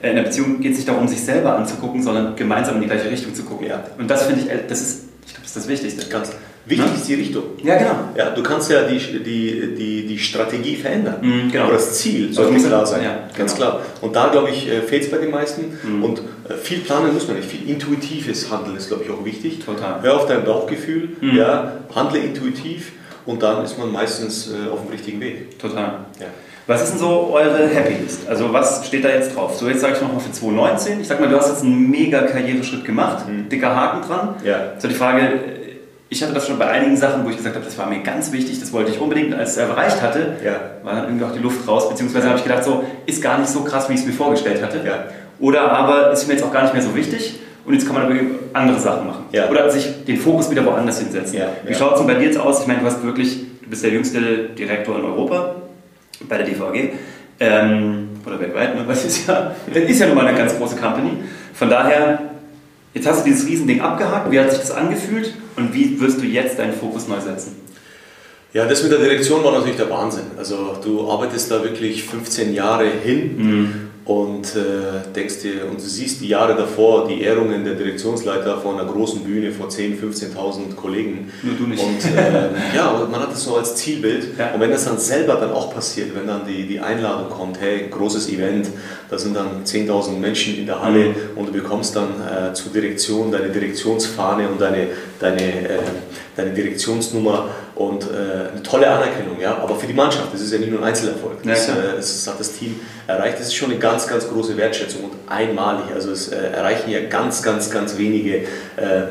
äh, 0.00 0.10
in 0.10 0.16
einer 0.16 0.26
Beziehung 0.26 0.60
geht 0.60 0.72
es 0.72 0.78
nicht 0.78 0.88
darum, 0.88 1.08
sich 1.08 1.20
selber 1.20 1.56
anzugucken, 1.56 2.02
sondern 2.02 2.36
gemeinsam 2.36 2.76
in 2.76 2.82
die 2.82 2.86
gleiche 2.86 3.10
Richtung 3.10 3.34
zu 3.34 3.42
gucken. 3.42 3.66
Ja. 3.66 3.82
Und 3.98 4.08
das 4.08 4.26
finde 4.26 4.42
ich, 4.42 4.48
das 4.68 4.80
ist, 4.80 5.04
ich 5.26 5.32
glaube, 5.32 5.42
das 5.42 5.46
ist 5.48 5.56
das 5.56 5.68
Wichtigste. 5.68 6.08
Ganz. 6.08 6.30
Wichtig 6.66 6.86
ja? 6.86 6.94
ist 6.94 7.08
die 7.08 7.14
Richtung. 7.14 7.42
Ja, 7.64 7.78
genau. 7.78 7.94
Ja, 8.16 8.30
du 8.30 8.42
kannst 8.42 8.70
ja 8.70 8.82
die, 8.82 8.98
die, 8.98 9.74
die, 9.74 10.06
die 10.06 10.18
Strategie 10.18 10.76
verändern. 10.76 11.16
Mhm, 11.20 11.50
genau. 11.50 11.64
Aber 11.64 11.74
das 11.74 11.94
Ziel 11.98 12.32
sollte 12.32 12.54
also 12.54 12.68
klar 12.68 12.86
sein. 12.86 13.02
Ja, 13.02 13.28
ganz 13.36 13.54
genau. 13.54 13.70
klar. 13.70 13.82
Und 14.02 14.14
da, 14.14 14.28
glaube 14.28 14.50
ich, 14.50 14.68
äh, 14.68 14.82
fehlt 14.82 15.04
es 15.04 15.10
bei 15.10 15.18
den 15.18 15.30
meisten. 15.30 15.78
Mhm. 15.82 16.04
Und 16.04 16.18
äh, 16.18 16.54
viel 16.54 16.80
planen 16.80 17.14
muss 17.14 17.26
man 17.26 17.36
nicht. 17.36 17.48
Viel 17.48 17.68
intuitives 17.68 18.50
Handeln 18.50 18.76
ist, 18.76 18.88
glaube 18.88 19.04
ich, 19.04 19.10
auch 19.10 19.24
wichtig. 19.24 19.64
Total. 19.64 20.02
Hör 20.02 20.16
auf 20.16 20.26
dein 20.26 20.44
Bauchgefühl, 20.44 21.16
mhm. 21.20 21.36
ja, 21.36 21.72
handle 21.94 22.20
intuitiv 22.20 22.92
und 23.26 23.42
dann 23.42 23.64
ist 23.64 23.78
man 23.78 23.92
meistens 23.92 24.50
äh, 24.50 24.70
auf 24.70 24.82
dem 24.82 24.90
richtigen 24.90 25.20
Weg. 25.20 25.58
Total. 25.58 26.04
Ja. 26.18 26.26
Was 26.66 26.82
ist 26.82 26.92
denn 26.92 27.00
so 27.00 27.30
eure 27.32 27.66
Happy 27.66 27.94
List? 28.00 28.28
Also 28.28 28.52
was 28.52 28.86
steht 28.86 29.04
da 29.04 29.08
jetzt 29.08 29.34
drauf? 29.34 29.56
So 29.56 29.68
jetzt 29.68 29.80
sage 29.80 29.94
ich 29.94 30.00
nochmal 30.00 30.20
für 30.20 30.30
2019. 30.30 31.00
Ich 31.00 31.08
sag 31.08 31.18
mal, 31.18 31.28
du 31.28 31.36
hast 31.36 31.48
jetzt 31.48 31.64
einen 31.64 31.90
mega 31.90 32.22
Karriereschritt 32.22 32.84
gemacht, 32.84 33.26
mhm. 33.28 33.48
dicker 33.48 33.74
Haken 33.74 34.06
dran. 34.06 34.36
Ja. 34.44 34.74
So 34.78 34.86
die 34.86 34.94
Frage, 34.94 35.40
ich 36.12 36.22
hatte 36.24 36.34
das 36.34 36.46
schon 36.46 36.58
bei 36.58 36.66
einigen 36.66 36.96
Sachen, 36.96 37.24
wo 37.24 37.30
ich 37.30 37.36
gesagt 37.36 37.54
habe, 37.54 37.64
das 37.64 37.78
war 37.78 37.86
mir 37.86 38.00
ganz 38.00 38.32
wichtig, 38.32 38.58
das 38.58 38.72
wollte 38.72 38.90
ich 38.90 39.00
unbedingt. 39.00 39.32
Als 39.32 39.52
es 39.52 39.56
erreicht 39.58 40.02
hatte, 40.02 40.34
ja. 40.44 40.60
war 40.82 40.96
dann 40.96 41.04
irgendwie 41.04 41.24
auch 41.24 41.32
die 41.32 41.38
Luft 41.38 41.66
raus, 41.68 41.88
beziehungsweise 41.88 42.28
habe 42.28 42.36
ich 42.36 42.42
gedacht, 42.42 42.64
so 42.64 42.84
ist 43.06 43.22
gar 43.22 43.38
nicht 43.38 43.48
so 43.48 43.62
krass, 43.62 43.88
wie 43.88 43.94
ich 43.94 44.00
es 44.00 44.06
mir 44.06 44.12
vorgestellt 44.12 44.60
hatte. 44.60 44.80
Ja. 44.84 45.04
Oder 45.38 45.70
aber 45.70 46.10
ist 46.10 46.26
mir 46.26 46.34
jetzt 46.34 46.42
auch 46.42 46.52
gar 46.52 46.64
nicht 46.64 46.74
mehr 46.74 46.82
so 46.82 46.96
wichtig 46.96 47.38
und 47.64 47.74
jetzt 47.74 47.86
kann 47.86 47.94
man 47.94 48.06
aber 48.06 48.14
andere 48.52 48.80
Sachen 48.80 49.06
machen. 49.06 49.24
Ja. 49.30 49.48
Oder 49.48 49.70
sich 49.70 50.04
den 50.04 50.16
Fokus 50.16 50.50
wieder 50.50 50.66
woanders 50.66 50.98
hinsetzen. 50.98 51.38
Wie 51.64 51.74
schaut 51.74 51.92
es 51.92 51.98
denn 51.98 52.08
bei 52.08 52.14
dir 52.14 52.26
jetzt 52.26 52.38
aus? 52.38 52.60
Ich 52.60 52.66
meine, 52.66 52.80
du 52.80 52.86
hast 52.86 53.04
wirklich, 53.04 53.44
du 53.62 53.70
bist 53.70 53.84
der 53.84 53.92
jüngste 53.92 54.20
Direktor 54.58 54.98
in 54.98 55.04
Europa 55.04 55.54
bei 56.28 56.38
der 56.38 56.46
DVG. 56.46 56.94
Ähm, 57.38 58.08
oder 58.26 58.38
weltweit, 58.40 58.74
ne? 58.74 58.84
das 58.88 59.04
ist 59.04 59.28
ja, 59.28 59.54
das 59.72 59.82
ist 59.84 60.00
ja 60.00 60.06
nun 60.06 60.16
mal 60.16 60.26
eine 60.26 60.36
ganz 60.36 60.58
große 60.58 60.76
Company. 60.76 61.12
Von 61.54 61.70
daher 61.70 62.29
Jetzt 62.94 63.06
hast 63.06 63.24
du 63.24 63.30
dieses 63.30 63.46
Riesending 63.46 63.80
abgehakt. 63.80 64.30
Wie 64.30 64.40
hat 64.40 64.50
sich 64.50 64.60
das 64.60 64.70
angefühlt 64.70 65.34
und 65.56 65.72
wie 65.74 66.00
wirst 66.00 66.20
du 66.20 66.26
jetzt 66.26 66.58
deinen 66.58 66.74
Fokus 66.74 67.08
neu 67.08 67.20
setzen? 67.20 67.56
Ja, 68.52 68.66
das 68.66 68.82
mit 68.82 68.90
der 68.90 68.98
Direktion 68.98 69.44
war 69.44 69.52
natürlich 69.52 69.76
der 69.76 69.90
Wahnsinn. 69.90 70.24
Also 70.36 70.76
du 70.82 71.08
arbeitest 71.08 71.50
da 71.50 71.62
wirklich 71.62 72.02
15 72.04 72.52
Jahre 72.52 72.86
hin 72.86 73.36
mhm 73.36 73.90
und 74.10 74.56
äh, 74.56 75.12
denkst 75.14 75.38
dir, 75.42 75.66
und 75.70 75.76
du 75.76 75.84
siehst 75.86 76.20
die 76.20 76.26
Jahre 76.26 76.56
davor, 76.56 77.06
die 77.06 77.22
Ehrungen 77.22 77.64
der 77.64 77.74
Direktionsleiter 77.74 78.58
vor 78.58 78.74
einer 78.74 78.90
großen 78.90 79.22
Bühne 79.22 79.52
vor 79.52 79.68
10.000, 79.68 80.34
15.000 80.34 80.74
Kollegen. 80.74 81.30
Nur 81.44 81.54
du 81.54 81.68
nicht. 81.68 81.80
Und 81.80 82.04
äh, 82.16 82.48
ja, 82.76 83.06
man 83.08 83.20
hat 83.20 83.30
das 83.30 83.44
so 83.44 83.56
als 83.56 83.76
Zielbild. 83.76 84.36
Ja. 84.36 84.52
Und 84.52 84.60
wenn 84.60 84.72
das 84.72 84.86
dann 84.86 84.98
selber 84.98 85.34
dann 85.34 85.52
auch 85.52 85.72
passiert, 85.72 86.08
wenn 86.16 86.26
dann 86.26 86.44
die, 86.44 86.66
die 86.66 86.80
Einladung 86.80 87.30
kommt, 87.30 87.60
hey, 87.60 87.86
großes 87.88 88.28
Event, 88.30 88.66
da 89.08 89.16
sind 89.16 89.36
dann 89.36 89.64
10.000 89.64 90.18
Menschen 90.18 90.58
in 90.58 90.66
der 90.66 90.82
Halle 90.82 91.10
mhm. 91.10 91.14
und 91.36 91.46
du 91.46 91.52
bekommst 91.52 91.94
dann 91.94 92.08
äh, 92.20 92.52
zur 92.52 92.72
Direktion 92.72 93.30
deine 93.30 93.50
Direktionsfahne 93.50 94.48
und 94.48 94.60
deine, 94.60 94.88
deine, 95.20 95.68
äh, 95.68 95.78
deine 96.34 96.50
Direktionsnummer 96.50 97.48
und 97.80 98.04
äh, 98.04 98.50
eine 98.52 98.62
tolle 98.62 98.90
Anerkennung, 98.90 99.40
ja, 99.40 99.56
aber 99.56 99.74
für 99.74 99.86
die 99.86 99.94
Mannschaft, 99.94 100.34
das 100.34 100.42
ist 100.42 100.52
ja 100.52 100.58
nicht 100.58 100.70
nur 100.70 100.80
ein 100.80 100.88
Einzelerfolg, 100.88 101.42
das, 101.42 101.66
ja, 101.66 101.72
äh, 101.72 101.96
das 101.96 102.26
hat 102.26 102.38
das 102.38 102.52
Team 102.52 102.78
erreicht, 103.06 103.38
das 103.40 103.46
ist 103.46 103.54
schon 103.54 103.70
eine 103.70 103.80
ganz, 103.80 104.06
ganz 104.06 104.28
große 104.28 104.54
Wertschätzung 104.58 105.04
und 105.04 105.12
einmalig, 105.26 105.86
also 105.94 106.10
es 106.10 106.28
äh, 106.28 106.36
erreichen 106.36 106.90
ja 106.90 107.00
ganz, 107.08 107.42
ganz, 107.42 107.70
ganz 107.70 107.96
wenige 107.96 108.36
äh, 108.36 108.42
äh, 108.42 109.04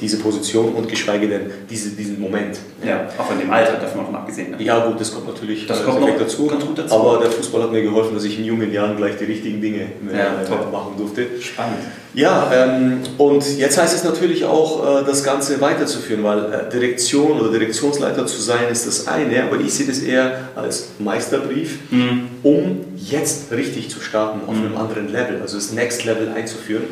diese 0.00 0.18
Position 0.18 0.74
und 0.74 0.88
geschweige 0.88 1.26
denn 1.28 1.50
diese, 1.68 1.90
diesen 1.90 2.20
Moment. 2.20 2.56
Ja, 2.86 3.08
auch 3.18 3.32
in 3.32 3.40
dem 3.40 3.50
Alter 3.50 3.78
davon 3.80 4.04
noch 4.04 4.14
abgesehen. 4.14 4.52
Ne? 4.52 4.62
Ja 4.62 4.86
gut, 4.86 5.00
das 5.00 5.12
kommt 5.12 5.26
natürlich 5.26 5.66
das 5.66 5.84
kommt 5.84 6.00
noch 6.00 6.16
dazu, 6.16 6.46
ganz 6.46 6.64
gut 6.64 6.78
dazu, 6.78 6.94
aber 6.94 7.18
der 7.18 7.32
Fußball 7.32 7.64
hat 7.64 7.72
mir 7.72 7.82
geholfen, 7.82 8.14
dass 8.14 8.22
ich 8.22 8.38
in 8.38 8.44
jungen 8.44 8.72
Jahren 8.72 8.96
gleich 8.96 9.16
die 9.16 9.24
richtigen 9.24 9.60
Dinge 9.60 9.86
ja, 10.12 10.54
machen 10.70 10.92
durfte. 10.96 11.26
Spannend. 11.40 11.80
Ja, 12.14 12.48
ähm, 12.54 13.00
und 13.18 13.58
jetzt 13.58 13.76
heißt 13.76 13.92
es 13.92 14.04
natürlich 14.04 14.44
auch, 14.44 15.00
äh, 15.00 15.04
das 15.04 15.24
Ganze 15.24 15.60
weiterzuführen, 15.60 16.22
weil 16.22 16.52
äh, 16.52 16.70
Direktion 16.70 17.40
oder 17.40 17.50
Direktionsleiter 17.50 18.03
zu 18.26 18.40
sein 18.40 18.68
ist 18.70 18.86
das 18.86 19.06
eine, 19.06 19.44
aber 19.44 19.60
ich 19.60 19.74
sehe 19.74 19.86
das 19.86 20.00
eher 20.00 20.48
als 20.54 20.88
Meisterbrief, 20.98 21.78
mhm. 21.90 22.28
um 22.42 22.84
jetzt 22.96 23.52
richtig 23.52 23.90
zu 23.90 24.00
starten 24.00 24.40
auf 24.46 24.56
mhm. 24.56 24.66
einem 24.66 24.76
anderen 24.76 25.12
Level, 25.12 25.40
also 25.40 25.56
das 25.56 25.72
Next 25.72 26.04
Level 26.04 26.28
einzuführen. 26.28 26.84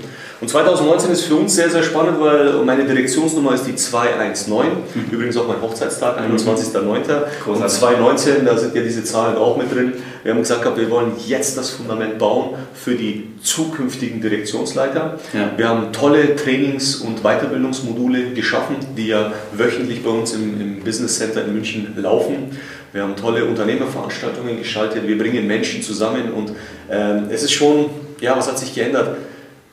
Und 0.42 0.48
2019 0.48 1.12
ist 1.12 1.22
für 1.26 1.36
uns 1.36 1.54
sehr, 1.54 1.70
sehr 1.70 1.84
spannend, 1.84 2.20
weil 2.20 2.64
meine 2.64 2.84
Direktionsnummer 2.84 3.54
ist 3.54 3.64
die 3.64 3.76
219, 3.76 4.50
mhm. 4.52 5.04
übrigens 5.12 5.36
auch 5.36 5.46
mein 5.46 5.62
Hochzeitstag, 5.62 6.18
21.09. 6.18 6.82
Mhm. 6.82 7.52
Und 7.52 7.70
219, 7.70 8.44
da 8.44 8.58
sind 8.58 8.74
ja 8.74 8.82
diese 8.82 9.04
Zahlen 9.04 9.36
auch 9.36 9.56
mit 9.56 9.72
drin. 9.72 9.92
Wir 10.24 10.32
haben 10.32 10.40
gesagt, 10.40 10.64
wir 10.76 10.90
wollen 10.90 11.12
jetzt 11.28 11.56
das 11.56 11.70
Fundament 11.70 12.18
bauen 12.18 12.56
für 12.74 12.96
die 12.96 13.30
zukünftigen 13.40 14.20
Direktionsleiter. 14.20 15.20
Ja. 15.32 15.52
Wir 15.56 15.68
haben 15.68 15.92
tolle 15.92 16.34
Trainings- 16.34 16.96
und 16.96 17.22
Weiterbildungsmodule 17.22 18.30
geschaffen, 18.30 18.78
die 18.96 19.06
ja 19.06 19.32
wöchentlich 19.52 20.02
bei 20.02 20.10
uns 20.10 20.34
im, 20.34 20.60
im 20.60 20.80
Business 20.80 21.18
Center 21.18 21.44
in 21.44 21.54
München 21.54 21.94
laufen. 21.96 22.58
Wir 22.92 23.04
haben 23.04 23.14
tolle 23.14 23.44
Unternehmerveranstaltungen 23.44 24.58
geschaltet, 24.58 25.06
wir 25.06 25.16
bringen 25.16 25.46
Menschen 25.46 25.82
zusammen 25.82 26.32
und 26.32 26.50
äh, 26.90 27.32
es 27.32 27.44
ist 27.44 27.52
schon, 27.52 27.90
ja, 28.20 28.36
was 28.36 28.48
hat 28.48 28.58
sich 28.58 28.74
geändert? 28.74 29.16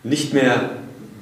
Nicht 0.04 0.34
mehr 0.34 0.72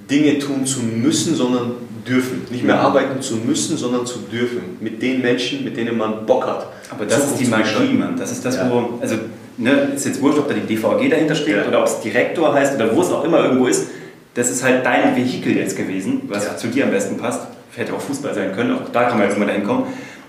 Dinge 0.09 0.39
tun 0.39 0.65
zu 0.65 0.81
müssen, 0.81 1.35
sondern 1.35 1.73
dürfen. 2.07 2.45
Nicht 2.49 2.63
mehr 2.63 2.79
arbeiten 2.79 3.21
zu 3.21 3.35
müssen, 3.35 3.77
sondern 3.77 4.05
zu 4.05 4.19
dürfen. 4.19 4.77
Mit 4.79 5.01
den 5.01 5.21
Menschen, 5.21 5.63
mit 5.63 5.77
denen 5.77 5.97
man 5.97 6.25
Bock 6.25 6.45
hat. 6.45 6.67
Aber 6.89 7.05
das 7.05 7.31
ist 7.31 7.39
die 7.39 7.45
Magie, 7.45 7.93
Mann. 7.93 8.15
Das 8.17 8.31
ist 8.31 8.45
das, 8.45 8.55
ja. 8.55 8.69
wo, 8.71 8.99
also 9.01 9.17
ne, 9.57 9.91
ist 9.95 10.05
jetzt 10.05 10.21
wurscht, 10.21 10.39
ob 10.39 10.47
da 10.47 10.53
die 10.53 10.75
DVG 10.75 11.09
dahinter 11.09 11.35
steht 11.35 11.57
ja. 11.57 11.67
oder 11.67 11.81
ob 11.81 11.87
es 11.87 11.99
Direktor 11.99 12.53
heißt 12.53 12.75
oder 12.75 12.95
wo 12.95 13.01
es 13.01 13.11
auch 13.11 13.23
immer 13.23 13.43
irgendwo 13.43 13.67
ist. 13.67 13.87
Das 14.33 14.49
ist 14.51 14.63
halt 14.63 14.85
dein 14.85 15.15
Vehikel 15.15 15.57
jetzt 15.57 15.75
gewesen, 15.75 16.21
was 16.27 16.45
ja. 16.45 16.57
zu 16.57 16.67
dir 16.67 16.85
am 16.85 16.91
besten 16.91 17.17
passt. 17.17 17.47
Hätte 17.75 17.93
auch 17.93 18.01
Fußball 18.01 18.33
sein 18.33 18.53
können, 18.53 18.71
auch 18.71 18.89
da 18.91 19.03
kann 19.03 19.19
man 19.19 19.27
jetzt 19.27 19.37
mal 19.37 19.45
dahin 19.45 19.63
kommen. 19.63 19.83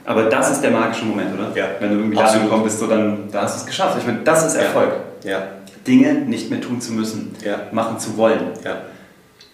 Aber 0.05 0.25
das 0.25 0.51
ist 0.51 0.62
der 0.62 0.70
magische 0.70 1.05
Moment, 1.05 1.31
oder? 1.35 1.51
Ja. 1.55 1.66
Wenn 1.81 1.90
du 1.90 1.96
irgendwie 1.96 2.16
da 2.16 2.25
angekommen 2.25 2.64
bist, 2.64 2.79
so 2.79 2.87
dann 2.87 3.29
da 3.31 3.42
hast 3.42 3.57
du 3.57 3.61
es 3.61 3.66
geschafft. 3.66 3.99
Ich 3.99 4.07
meine, 4.07 4.20
das 4.25 4.46
ist 4.46 4.55
Erfolg. 4.55 4.92
Ja. 5.25 5.42
Dinge 5.87 6.14
nicht 6.14 6.51
mehr 6.51 6.61
tun 6.61 6.81
zu 6.81 6.93
müssen, 6.93 7.35
ja. 7.45 7.69
machen 7.73 7.99
zu 7.99 8.17
wollen. 8.17 8.53
Ja. 8.64 8.83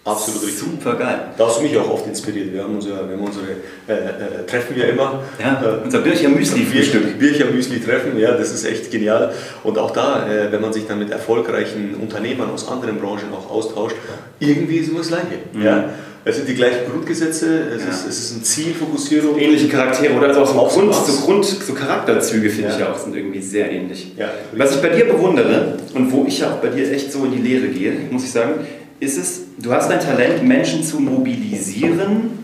Absolut 0.05 0.43
richtig. 0.43 0.59
Super 0.59 0.93
geil. 0.97 1.19
Da 1.35 1.47
hast 1.47 1.57
du 1.57 1.63
mich 1.63 1.75
auch 1.75 1.89
oft 1.89 2.05
inspiriert. 2.05 2.53
Wir 2.53 2.61
haben, 2.63 2.75
uns 2.75 2.85
ja, 2.85 3.09
wir 3.09 3.17
haben 3.17 3.23
unsere 3.23 3.47
äh, 3.87 3.93
äh, 3.93 4.45
Treffen 4.45 4.77
ja 4.77 4.85
immer. 4.85 5.23
Ja, 5.39 5.63
äh, 5.63 5.83
unser 5.83 5.99
Bircher 5.99 6.29
Müsli 6.29 6.63
Frühstück. 6.63 7.17
Bircher 7.17 7.45
Müsli 7.45 7.79
Treffen, 7.79 8.15
ja, 8.19 8.33
das 8.33 8.51
ist 8.51 8.65
echt 8.65 8.91
genial. 8.91 9.33
Und 9.63 9.79
auch 9.79 9.89
da, 9.89 10.29
äh, 10.29 10.51
wenn 10.51 10.61
man 10.61 10.71
sich 10.71 10.85
dann 10.85 10.99
mit 10.99 11.09
erfolgreichen 11.09 11.95
Unternehmern 11.95 12.51
aus 12.51 12.67
anderen 12.67 12.99
Branchen 12.99 13.33
auch 13.33 13.49
austauscht, 13.49 13.95
irgendwie 14.39 14.77
ist 14.77 14.89
immer 14.89 14.99
das 14.99 15.07
Gleiche. 15.07 15.39
Mhm. 15.53 15.63
Ja. 15.63 15.89
Es 16.27 16.37
sind 16.37 16.49
die 16.49 16.55
gleichen 16.55 16.89
Grundgesetze, 16.91 17.69
es, 17.75 17.83
ja. 17.83 17.89
ist, 17.89 18.07
es 18.07 18.19
ist 18.19 18.33
eine 18.33 18.41
Zielfokussierung. 18.41 19.37
Ähnliche 19.37 19.67
Charaktere 19.67 20.11
oder 20.15 20.29
also 20.29 20.41
auch 20.41 20.71
so, 20.71 20.79
Grund, 20.79 20.95
so, 20.95 21.21
Grund, 21.21 21.45
so 21.45 21.73
Charakterzüge 21.73 22.49
finde 22.49 22.71
ja. 22.71 22.77
ich 22.77 22.83
auch 22.83 22.97
sind 22.97 23.15
irgendwie 23.15 23.41
sehr 23.41 23.71
ähnlich. 23.71 24.11
Ja, 24.17 24.29
Was 24.53 24.75
ich 24.75 24.81
bei 24.81 24.89
dir 24.89 25.05
bewundere 25.05 25.77
und 25.93 26.11
wo 26.11 26.25
ich 26.25 26.39
ja 26.39 26.51
auch 26.51 26.57
bei 26.57 26.69
dir 26.69 26.91
echt 26.91 27.11
so 27.11 27.25
in 27.25 27.31
die 27.31 27.37
Lehre 27.37 27.67
gehe, 27.67 27.93
muss 28.09 28.23
ich 28.23 28.31
sagen, 28.31 28.53
ist 28.99 29.19
es, 29.19 29.41
du 29.59 29.71
hast 29.71 29.91
ein 29.91 29.99
Talent, 29.99 30.43
Menschen 30.43 30.83
zu 30.83 30.99
mobilisieren 30.99 32.39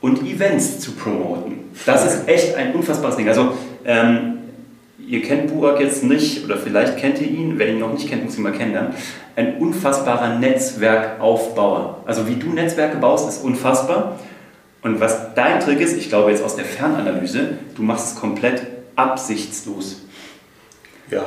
und 0.00 0.22
Events 0.22 0.80
zu 0.80 0.90
promoten. 0.92 1.58
Das 1.86 2.04
ist 2.04 2.28
echt 2.28 2.56
ein 2.56 2.74
unfassbares 2.74 3.16
Ding. 3.16 3.28
Also, 3.28 3.52
ähm, 3.84 4.33
ihr 5.06 5.22
kennt 5.22 5.48
Burak 5.48 5.80
jetzt 5.80 6.04
nicht, 6.04 6.44
oder 6.44 6.56
vielleicht 6.56 6.96
kennt 6.98 7.20
ihr 7.20 7.28
ihn, 7.28 7.58
wenn 7.58 7.68
ihr 7.68 7.74
ihn 7.74 7.80
noch 7.80 7.92
nicht 7.92 8.08
kennt, 8.08 8.24
muss 8.24 8.36
ihn 8.36 8.42
mal 8.42 8.52
kennenlernen. 8.52 8.94
Ein 9.36 9.56
unfassbarer 9.58 10.38
Netzwerkaufbauer. 10.38 12.02
Also, 12.06 12.28
wie 12.28 12.36
du 12.36 12.50
Netzwerke 12.50 12.96
baust, 12.98 13.28
ist 13.28 13.44
unfassbar. 13.44 14.18
Und 14.82 15.00
was 15.00 15.34
dein 15.34 15.60
Trick 15.60 15.80
ist, 15.80 15.96
ich 15.96 16.08
glaube 16.08 16.30
jetzt 16.30 16.44
aus 16.44 16.56
der 16.56 16.66
Fernanalyse, 16.66 17.58
du 17.74 17.82
machst 17.82 18.14
es 18.14 18.20
komplett 18.20 18.62
absichtslos. 18.96 20.02
Ja. 21.10 21.24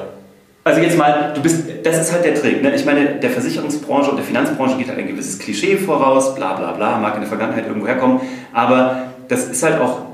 Also 0.64 0.82
jetzt 0.82 0.98
mal, 0.98 1.32
du 1.34 1.42
bist, 1.42 1.64
das 1.84 1.98
ist 1.98 2.12
halt 2.12 2.26
der 2.26 2.36
Trick. 2.36 2.62
Ne? 2.62 2.76
Ich 2.76 2.86
meine, 2.86 3.16
der 3.16 3.30
Versicherungsbranche 3.30 4.12
und 4.12 4.18
der 4.18 4.26
Finanzbranche 4.26 4.78
geht 4.78 4.90
halt 4.90 5.00
ein 5.00 5.08
gewisses 5.08 5.40
Klischee 5.40 5.78
voraus, 5.78 6.36
bla 6.36 6.56
bla 6.56 6.74
bla, 6.74 6.98
mag 6.98 7.16
in 7.16 7.22
der 7.22 7.30
Vergangenheit 7.30 7.68
irgendwo 7.68 7.88
herkommen, 7.88 8.20
aber 8.52 9.14
das 9.30 9.46
ist 9.46 9.64
halt 9.64 9.80
auch, 9.80 10.07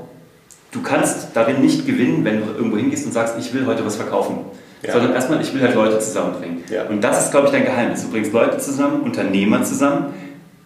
du 0.74 0.82
kannst 0.82 1.28
darin 1.34 1.60
nicht 1.60 1.86
gewinnen, 1.86 2.24
wenn 2.24 2.40
du 2.40 2.52
irgendwo 2.52 2.76
hingehst 2.76 3.06
und 3.06 3.12
sagst, 3.12 3.36
ich 3.38 3.54
will 3.54 3.64
heute 3.64 3.86
was 3.86 3.96
verkaufen. 3.96 4.38
Ja. 4.82 4.92
Sondern 4.92 5.14
erstmal, 5.14 5.40
ich 5.40 5.54
will 5.54 5.62
halt 5.62 5.74
Leute 5.74 5.98
zusammenbringen. 5.98 6.64
Ja. 6.68 6.84
Und 6.84 7.02
das 7.02 7.24
ist, 7.24 7.30
glaube 7.30 7.46
ich, 7.46 7.52
dein 7.52 7.64
Geheimnis. 7.64 8.02
Du 8.02 8.10
bringst 8.10 8.32
Leute 8.32 8.58
zusammen, 8.58 9.02
Unternehmer 9.02 9.62
zusammen, 9.62 10.12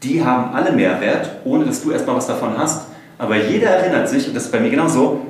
die 0.02 0.24
haben 0.24 0.54
alle 0.54 0.72
Mehrwert, 0.72 1.30
ohne 1.44 1.66
dass 1.66 1.82
du 1.82 1.92
erstmal 1.92 2.16
was 2.16 2.26
davon 2.26 2.56
hast. 2.56 2.86
Aber 3.18 3.36
jeder 3.36 3.68
erinnert 3.68 4.08
sich, 4.08 4.26
und 4.26 4.34
das 4.34 4.46
ist 4.46 4.52
bei 4.52 4.60
mir 4.60 4.70
genauso, 4.70 5.26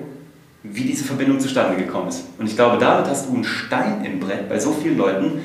wie 0.62 0.83
diese 0.83 1.05
Verbindung 1.05 1.41
zustande 1.41 1.77
gekommen 1.77 2.09
ist. 2.09 2.25
Und 2.38 2.47
ich 2.47 2.55
glaube, 2.55 2.79
damit 2.79 3.09
hast 3.09 3.29
du 3.29 3.35
einen 3.35 3.45
Stein 3.45 4.05
im 4.05 4.21
Brett 4.21 4.49
bei 4.49 4.59
so 4.59 4.73
vielen 4.73 4.99
Leuten. 4.99 5.41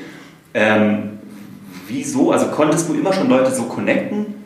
Ähm, 0.52 1.18
wieso? 1.88 2.32
Also 2.32 2.46
konntest 2.48 2.88
du 2.88 2.94
immer 2.94 3.12
schon 3.12 3.28
Leute 3.28 3.50
so 3.50 3.64
connecten? 3.64 4.43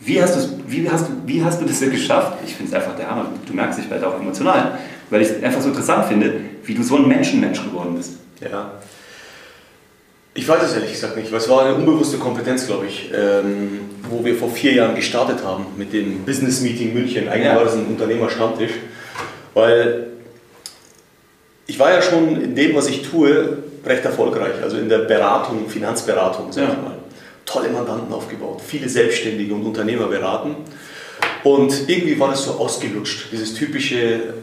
Wie 0.00 0.20
hast, 0.20 0.48
wie 0.66 0.90
hast, 0.90 1.08
du, 1.08 1.12
wie 1.26 1.44
hast 1.44 1.60
du 1.60 1.66
das 1.66 1.78
denn 1.80 1.90
geschafft? 1.90 2.38
Ich 2.46 2.54
finde 2.54 2.70
es 2.70 2.74
einfach 2.74 2.96
der 2.96 3.10
Hammer. 3.10 3.26
Du 3.46 3.52
merkst, 3.52 3.78
ich 3.78 3.90
werde 3.90 4.08
auch 4.08 4.18
emotional, 4.18 4.78
weil 5.10 5.20
ich 5.20 5.28
es 5.28 5.42
einfach 5.42 5.60
so 5.60 5.68
interessant 5.68 6.06
finde, 6.06 6.40
wie 6.64 6.74
du 6.74 6.82
so 6.82 6.96
ein 6.96 7.06
Menschenmensch 7.06 7.62
geworden 7.62 7.94
bist. 7.96 8.14
Ja. 8.40 8.72
Ich 10.32 10.48
weiß 10.48 10.62
es 10.62 10.74
ehrlich 10.74 10.92
gesagt 10.92 11.16
nicht, 11.16 11.30
weil 11.30 11.38
es 11.38 11.48
war 11.50 11.64
eine 11.64 11.74
unbewusste 11.74 12.16
Kompetenz, 12.16 12.66
glaube 12.66 12.86
ich, 12.86 13.10
ähm, 13.14 13.80
wo 14.08 14.24
wir 14.24 14.36
vor 14.36 14.48
vier 14.48 14.72
Jahren 14.72 14.94
gestartet 14.94 15.44
haben 15.44 15.66
mit 15.76 15.92
dem 15.92 16.24
Business 16.24 16.62
Meeting 16.62 16.94
München. 16.94 17.28
Eigentlich 17.28 17.46
ja. 17.46 17.56
war 17.56 17.64
das 17.64 17.74
ein 17.74 17.86
Unternehmerstammtisch. 17.86 18.72
Weil 19.52 20.06
ich 21.66 21.78
war 21.78 21.92
ja 21.92 22.00
schon 22.00 22.40
in 22.40 22.54
dem, 22.54 22.74
was 22.74 22.88
ich 22.88 23.02
tue, 23.02 23.58
recht 23.84 24.04
erfolgreich. 24.04 24.54
Also 24.62 24.78
in 24.78 24.88
der 24.88 25.00
Beratung, 25.00 25.68
Finanzberatung, 25.68 26.52
sag 26.52 26.64
ich 26.64 26.82
mal. 26.82 26.99
Tolle 27.50 27.68
Mandanten 27.70 28.12
aufgebaut, 28.12 28.60
viele 28.64 28.88
Selbstständige 28.88 29.54
und 29.54 29.64
Unternehmer 29.64 30.06
beraten. 30.06 30.56
Und 31.42 31.88
irgendwie 31.88 32.18
war 32.20 32.30
das 32.30 32.44
so 32.44 32.52
ausgelutscht, 32.52 33.32
dieses 33.32 33.54
typische 33.54 34.34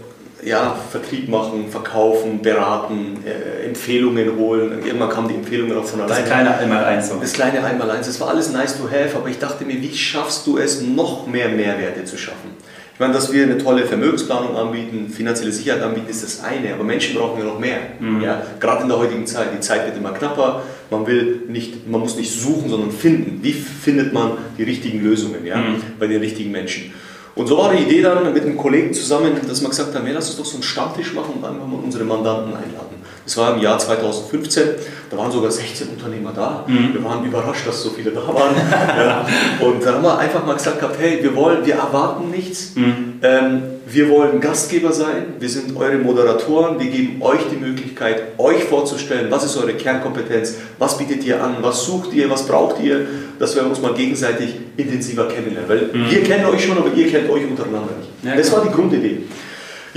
ja, 0.44 0.76
Vertrieb 0.92 1.30
machen, 1.30 1.70
verkaufen, 1.70 2.42
beraten, 2.42 3.24
äh, 3.26 3.66
Empfehlungen 3.66 4.36
holen. 4.38 4.84
Irgendwann 4.86 5.10
kamen 5.10 5.30
die 5.30 5.36
Empfehlungen 5.36 5.78
auch 5.78 5.86
von 5.86 6.02
alleine. 6.02 6.22
Das 6.22 6.30
kleine 6.30 6.58
Einmaleins. 6.58 7.12
Das 7.20 7.34
kleine 7.34 7.64
Einmaleins. 7.64 8.08
Das 8.08 8.20
war 8.20 8.30
alles 8.30 8.52
nice 8.52 8.78
to 8.78 8.86
have, 8.86 9.16
aber 9.16 9.30
ich 9.30 9.40
dachte 9.40 9.66
mir, 9.66 9.82
wie 9.82 9.96
schaffst 9.96 10.46
du 10.46 10.58
es, 10.58 10.82
noch 10.82 11.28
mehr 11.28 11.50
Mehrwerte 11.50 12.06
zu 12.06 12.18
schaffen? 12.18 12.56
Ich 12.94 13.00
meine, 13.00 13.14
dass 13.14 13.32
wir 13.32 13.44
eine 13.44 13.60
tolle 13.60 13.86
Vermögensplanung 13.86 14.58
anbieten, 14.58 15.10
finanzielle 15.10 15.52
Sicherheit 15.52 15.84
anbieten, 15.84 16.10
ist 16.10 16.24
das 16.24 16.44
eine, 16.44 16.74
aber 16.74 16.84
Menschen 16.84 17.16
brauchen 17.16 17.38
ja 17.38 17.46
noch 17.46 17.60
mehr. 17.60 17.78
Mhm. 18.00 18.22
Ja? 18.22 18.42
Gerade 18.60 18.84
in 18.84 18.90
der 18.90 18.98
heutigen 18.98 19.28
Zeit, 19.28 19.50
die 19.56 19.60
Zeit 19.60 19.86
wird 19.86 19.98
immer 19.98 20.14
knapper, 20.14 20.64
man, 20.90 21.06
will 21.08 21.44
nicht, 21.48 21.88
man 21.88 22.02
muss 22.02 22.16
nicht 22.16 22.32
suchen, 22.32 22.70
sondern 22.70 22.92
finden. 22.92 23.40
Wie 23.42 23.54
findet 23.54 24.14
man 24.14 24.34
die 24.58 24.64
richtigen 24.64 25.04
Lösungen 25.04 25.46
ja? 25.46 25.58
Mhm. 25.58 25.82
bei 26.00 26.08
den 26.08 26.20
richtigen 26.20 26.52
Menschen? 26.52 26.94
Und 27.36 27.48
so 27.48 27.58
war 27.58 27.74
die 27.74 27.84
Idee 27.84 28.02
dann 28.02 28.34
mit 28.34 28.44
einem 28.44 28.58
Kollegen 28.58 28.94
zusammen, 28.94 29.34
dass 29.48 29.62
wir 29.62 29.70
gesagt 29.70 29.94
haben, 29.94 30.08
ja, 30.08 30.14
lass 30.14 30.30
uns 30.30 30.38
doch 30.38 30.46
so 30.46 30.56
einen 30.56 30.64
Stammtisch 30.64 31.14
machen 31.14 31.36
und 31.36 31.46
einfach 31.46 31.68
mal 31.68 31.80
unsere 31.84 32.04
Mandanten 32.04 32.54
einladen. 32.54 32.87
Das 33.28 33.36
war 33.36 33.56
im 33.56 33.62
Jahr 33.62 33.78
2015, 33.78 34.64
da 35.10 35.18
waren 35.18 35.30
sogar 35.30 35.52
16 35.52 35.90
Unternehmer 35.90 36.32
da. 36.34 36.64
Mhm. 36.66 36.94
Wir 36.94 37.04
waren 37.04 37.26
überrascht, 37.26 37.68
dass 37.68 37.84
so 37.84 37.90
viele 37.90 38.12
da 38.12 38.26
waren. 38.26 38.56
ja. 38.98 39.28
Und 39.60 39.86
dann 39.86 39.96
haben 39.96 40.04
wir 40.04 40.18
einfach 40.18 40.46
mal 40.46 40.54
gesagt, 40.54 40.82
hey, 40.98 41.20
wir 41.22 41.36
wollen, 41.36 41.66
wir 41.66 41.76
erwarten 41.76 42.32
nichts. 42.32 42.72
Mhm. 42.76 43.20
Ähm, 43.22 43.64
wir 43.86 44.10
wollen 44.10 44.40
Gastgeber 44.40 44.94
sein, 44.94 45.36
wir 45.40 45.50
sind 45.50 45.76
eure 45.76 45.98
Moderatoren, 45.98 46.80
wir 46.80 46.90
geben 46.90 47.22
euch 47.22 47.42
die 47.52 47.58
Möglichkeit, 47.58 48.22
euch 48.38 48.64
vorzustellen, 48.64 49.30
was 49.30 49.44
ist 49.44 49.58
eure 49.58 49.74
Kernkompetenz, 49.74 50.56
was 50.80 50.98
bietet 50.98 51.26
ihr 51.26 51.44
an, 51.44 51.58
was 51.60 51.84
sucht 51.86 52.14
ihr, 52.14 52.30
was 52.30 52.48
braucht 52.48 52.82
ihr, 52.82 53.08
dass 53.40 53.56
wir 53.56 53.66
uns 53.66 53.82
mal 53.82 53.94
gegenseitig 53.94 54.56
intensiver 54.78 55.28
kennenlernen. 55.28 55.68
Weil 55.68 55.90
mhm. 55.94 56.10
wir 56.10 56.24
kennen 56.24 56.46
euch 56.46 56.64
schon, 56.64 56.78
aber 56.78 56.94
ihr 56.94 57.10
kennt 57.10 57.30
euch 57.30 57.44
untereinander 57.44 57.92
nicht. 58.00 58.10
Ja, 58.24 58.38
das 58.38 58.50
war 58.54 58.64
die 58.64 58.72
Grundidee. 58.72 59.24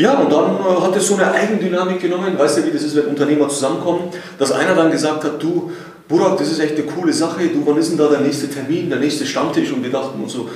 Ja, 0.00 0.14
und 0.14 0.32
dann 0.32 0.56
äh, 0.56 0.80
hat 0.80 0.96
es 0.96 1.06
so 1.06 1.14
eine 1.14 1.30
Eigendynamik 1.30 2.00
genommen, 2.00 2.38
weißt 2.38 2.58
du, 2.58 2.66
wie 2.66 2.70
das 2.70 2.82
ist, 2.82 2.96
wenn 2.96 3.04
Unternehmer 3.04 3.48
zusammenkommen, 3.50 4.04
dass 4.38 4.50
einer 4.50 4.74
dann 4.74 4.90
gesagt 4.90 5.24
hat, 5.24 5.42
du, 5.42 5.72
Burak, 6.08 6.38
das 6.38 6.50
ist 6.50 6.58
echt 6.58 6.74
eine 6.74 6.84
coole 6.84 7.12
Sache, 7.12 7.46
du, 7.48 7.62
wann 7.66 7.76
ist 7.76 7.90
denn 7.90 7.98
da 7.98 8.08
der 8.08 8.20
nächste 8.20 8.48
Termin, 8.48 8.88
der 8.88 8.98
nächste 8.98 9.26
Stammtisch? 9.26 9.70
Und 9.70 9.82
wir 9.82 9.90
dachten 9.90 10.22
uns 10.22 10.32
so, 10.32 10.48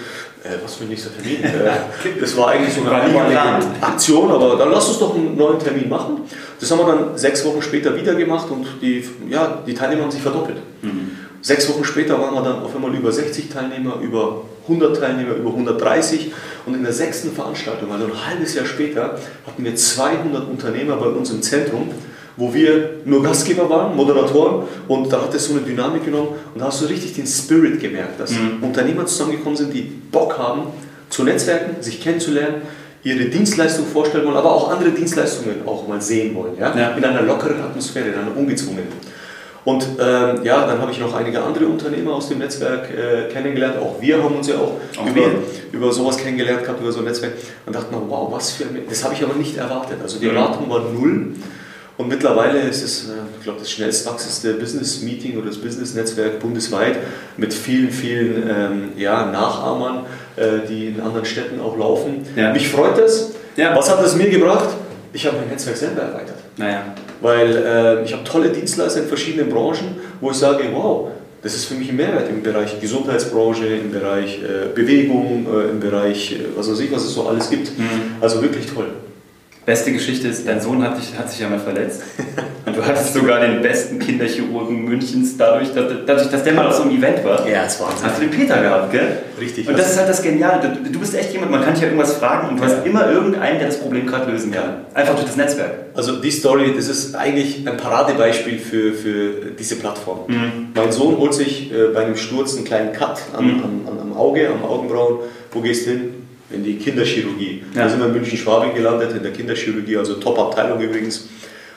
äh, 0.43 0.49
was 0.63 0.77
für 0.77 0.85
ein 0.85 0.89
nächster 0.89 1.11
Termin? 1.15 1.45
Äh, 1.45 2.21
das 2.21 2.35
war 2.39 2.49
eigentlich 2.49 2.75
so 2.75 2.81
eine 2.81 2.93
einmalige 2.93 3.39
Aktion, 3.83 4.31
aber 4.31 4.57
dann 4.57 4.71
lass 4.71 4.89
uns 4.89 4.99
doch 4.99 5.15
einen 5.15 5.37
neuen 5.37 5.59
Termin 5.59 5.91
machen. 5.91 6.23
Das 6.59 6.71
haben 6.71 6.79
wir 6.79 6.87
dann 6.87 7.19
sechs 7.19 7.45
Wochen 7.45 7.61
später 7.61 7.95
wieder 7.95 8.15
gemacht 8.15 8.47
und 8.51 8.67
die, 8.81 9.05
ja, 9.29 9.59
die 9.67 9.75
Teilnehmer 9.75 10.05
haben 10.05 10.11
sich 10.11 10.23
verdoppelt. 10.23 10.57
Mhm. 10.81 11.11
Sechs 11.43 11.69
Wochen 11.69 11.85
später 11.85 12.19
waren 12.19 12.33
wir 12.35 12.41
dann 12.41 12.63
auf 12.63 12.75
einmal 12.75 12.95
über 12.95 13.13
60 13.13 13.51
Teilnehmer, 13.51 13.99
über 14.01 14.43
100 14.65 14.99
Teilnehmer, 14.99 15.35
über 15.35 15.51
130 15.51 16.33
und 16.67 16.75
in 16.75 16.83
der 16.83 16.93
sechsten 16.93 17.33
Veranstaltung, 17.33 17.93
also 17.93 18.07
ein 18.07 18.27
halbes 18.27 18.55
Jahr 18.55 18.67
später, 18.67 19.19
hatten 19.47 19.65
wir 19.65 19.77
200 19.77 20.49
Unternehmer 20.49 20.97
bei 20.97 21.07
uns 21.07 21.31
im 21.31 21.43
Zentrum 21.43 21.91
wo 22.37 22.53
wir 22.53 23.01
nur 23.05 23.23
Gastgeber 23.23 23.69
waren, 23.71 23.95
Moderatoren, 23.97 24.67
und 24.89 25.13
da 25.13 25.23
hat 25.23 25.35
es 25.35 25.47
so 25.47 25.55
eine 25.55 25.63
Dynamik 25.63 26.05
genommen 26.05 26.31
und 26.53 26.61
da 26.61 26.67
hast 26.67 26.83
du 26.83 26.87
richtig 26.87 27.15
den 27.15 27.27
Spirit 27.27 27.81
gemerkt, 27.81 28.19
dass 28.19 28.33
mhm. 28.33 28.59
Unternehmer 28.63 29.07
zusammengekommen 29.07 29.57
sind, 29.57 29.73
die 29.73 29.83
Bock 29.83 30.39
haben 30.39 30.65
zu 31.11 31.23
netzwerken, 31.23 31.81
sich 31.81 32.03
kennenzulernen, 32.03 32.63
ihre 33.05 33.27
Dienstleistung 33.27 33.87
vorstellen 33.87 34.25
wollen, 34.25 34.37
aber 34.37 34.53
auch 34.53 34.71
andere 34.71 34.91
Dienstleistungen 34.91 35.57
auch 35.67 35.87
mal 35.87 36.01
sehen 36.01 36.35
wollen, 36.35 36.55
ja? 36.59 36.75
ja. 36.77 36.91
in 36.97 37.05
einer 37.05 37.23
lockeren 37.23 37.61
Atmosphäre, 37.61 38.09
in 38.09 38.15
einer 38.15 38.37
ungezwungenen. 38.37 38.89
Und 39.65 39.87
ähm, 39.99 40.45
ja, 40.45 40.67
dann 40.67 40.79
habe 40.79 40.91
ich 40.93 41.01
noch 41.01 41.15
einige 41.15 41.43
andere 41.43 41.67
Unternehmer 41.67 42.15
aus 42.15 42.29
dem 42.29 42.39
Netzwerk 42.39 42.89
äh, 42.91 43.33
kennengelernt. 43.33 43.79
Auch 43.79 44.01
wir 44.01 44.23
haben 44.23 44.37
uns 44.37 44.49
ja 44.49 44.57
auch, 44.57 44.79
auch 44.99 45.07
über, 45.07 45.23
über 45.73 45.93
sowas 45.93 46.19
kennengelernt 46.19 46.65
gehabt, 46.65 46.81
über 46.81 46.93
so 46.93 46.99
ein 46.99 47.07
Netzwerk. 47.07 47.33
Und 47.65 47.75
dachte 47.75 47.93
man, 47.93 48.03
wow, 48.09 48.31
was 48.31 48.53
für 48.53 48.65
ein... 48.65 48.83
Das 48.89 49.03
habe 49.05 49.15
ich 49.15 49.23
aber 49.25 49.35
nicht 49.35 49.57
erwartet. 49.57 49.99
Also 50.03 50.19
die 50.19 50.27
mhm. 50.27 50.37
Erwartung 50.37 50.69
war 50.69 50.81
null. 50.81 51.35
Und 51.97 52.09
mittlerweile 52.09 52.59
ist 52.61 52.83
es, 52.83 53.05
äh, 53.05 53.13
ich 53.39 53.45
glaube, 53.45 53.61
das 53.61 53.71
schnellst 53.71 54.05
wachsendste 54.07 54.55
Business-Meeting 54.55 55.39
oder 55.39 55.47
das 55.47 55.59
Business-Netzwerk 55.59 56.41
bundesweit 56.41 56.99
mit 57.37 57.55
vielen, 57.55 57.91
vielen 57.91 58.51
ähm, 58.51 58.89
ja, 58.97 59.27
Nachahmern, 59.27 60.05
äh, 60.37 60.67
die 60.69 60.89
in 60.89 61.01
anderen 61.01 61.25
Städten 61.25 61.61
auch 61.61 61.79
laufen. 61.79 62.27
Ja. 62.37 62.53
Mich 62.53 62.69
freut 62.69 62.99
das. 62.99 63.31
Ja. 63.57 63.75
Was 63.77 63.91
hat 63.91 64.03
das 64.03 64.17
mir 64.17 64.29
gebracht? 64.29 64.71
Ich 65.13 65.25
habe 65.25 65.37
mein 65.39 65.49
Netzwerk 65.49 65.77
selber 65.77 66.03
erweitert. 66.03 66.39
Naja. 66.57 66.83
Weil 67.25 67.57
äh, 67.57 68.05
ich 68.05 68.13
habe 68.13 68.23
tolle 68.23 68.51
Dienstleister 68.51 69.01
in 69.01 69.09
verschiedenen 69.09 69.49
Branchen, 69.49 69.97
wo 70.21 70.31
ich 70.31 70.37
sage, 70.37 70.65
wow, 70.75 71.09
das 71.41 71.55
ist 71.55 71.65
für 71.65 71.75
mich 71.75 71.89
ein 71.89 71.97
Mehrwert 71.97 72.29
im 72.29 72.43
Bereich 72.43 72.79
Gesundheitsbranche, 72.79 73.65
im 73.65 73.93
Bereich 73.93 74.43
äh, 74.43 74.75
Bewegung, 74.75 75.47
äh, 75.51 75.71
im 75.71 75.81
Bereich, 75.81 76.33
äh, 76.33 76.45
was 76.55 76.71
weiß 76.71 76.81
ich, 76.81 76.93
was 76.93 77.03
es 77.03 77.15
so 77.15 77.27
alles 77.27 77.49
gibt. 77.49 77.79
Mhm. 77.79 78.17
Also 78.21 78.43
wirklich 78.43 78.67
toll. 78.67 78.89
Beste 79.67 79.93
Geschichte 79.93 80.29
ist, 80.29 80.47
dein 80.47 80.61
Sohn 80.61 80.83
hat, 80.83 80.99
dich, 80.99 81.19
hat 81.19 81.31
sich 81.31 81.41
ja 81.41 81.49
mal 81.49 81.59
verletzt. 81.59 82.03
Und 82.67 82.77
du 82.77 82.85
hattest 82.85 83.15
sogar 83.15 83.41
den 83.41 83.63
besten 83.63 83.99
Kinderchirurgen 83.99 84.85
Münchens 84.85 85.37
dadurch, 85.37 85.73
dass, 85.75 85.85
dadurch, 86.07 86.31
dass 86.31 86.45
der 86.45 86.53
mal 86.55 86.67
auf 86.67 86.75
so 86.75 86.83
einem 86.83 86.99
Event 86.99 87.25
war. 87.25 87.47
Ja, 87.49 87.65
das 87.65 87.81
war 87.81 87.89
Wahnsinn. 87.89 88.07
Hast 88.07 88.19
du 88.19 88.27
den 88.27 88.31
Peter 88.31 88.61
gehabt, 88.61 88.93
gell? 88.93 89.19
Richtig. 89.41 89.69
Und 89.69 89.79
das 89.79 89.93
ist 89.93 89.99
halt 89.99 90.09
das 90.09 90.23
Geniale. 90.23 90.79
Du, 90.91 90.99
bist 90.99 91.15
echt 91.15 91.33
jemand, 91.33 91.51
man 91.51 91.63
kann 91.63 91.75
dich 91.75 91.83
ja 91.83 91.89
irgendwas 91.89 92.15
fragen 92.15 92.49
und 92.49 92.59
du 92.59 92.65
hast 92.65 92.85
immer 92.87 93.11
irgendeinen, 93.11 93.59
der 93.59 93.69
das 93.69 93.81
Problem 93.81 94.07
gerade 94.07 94.31
lösen 94.31 94.53
kann. 94.53 94.85
Einfach 94.93 95.15
durch 95.15 95.27
das 95.27 95.37
Netzwerk. 95.37 95.73
Also 95.95 96.21
die 96.21 96.31
Story, 96.31 96.73
das 96.75 96.89
ist 96.89 97.15
eigentlich 97.15 97.67
ein 97.67 97.77
Paradebeispiel 97.77 98.59
für, 98.59 98.93
für 98.93 99.51
diese 99.59 99.77
Plattform. 99.77 100.21
Mhm. 100.29 100.69
Mein 100.75 100.93
Sohn 100.93 101.19
holt 101.19 101.35
sich 101.35 101.73
äh, 101.73 101.89
bei 101.95 102.05
einem 102.05 102.17
Sturz 102.17 102.57
einen 102.57 102.65
kleinen 102.65 102.93
Cut 102.93 103.19
am, 103.35 103.47
mhm. 103.47 103.65
am, 103.65 103.89
am, 103.89 103.99
am 104.01 104.17
Auge, 104.17 104.49
am 104.49 104.65
Augenbrauen. 104.65 105.19
Wo 105.53 105.61
gehst 105.61 105.87
du 105.87 105.91
hin? 105.91 106.24
In 106.55 106.65
die 106.65 106.77
Kinderchirurgie. 106.77 107.63
Ja. 107.75 107.85
Da 107.85 107.89
sind 107.89 108.01
wir 108.01 108.07
in 108.07 108.13
München-Schwabing 108.13 108.75
gelandet, 108.75 109.13
in 109.17 109.23
der 109.23 109.33
Kinderchirurgie, 109.33 109.97
also 109.97 110.15
Top-Abteilung 110.15 110.81
übrigens. 110.81 111.29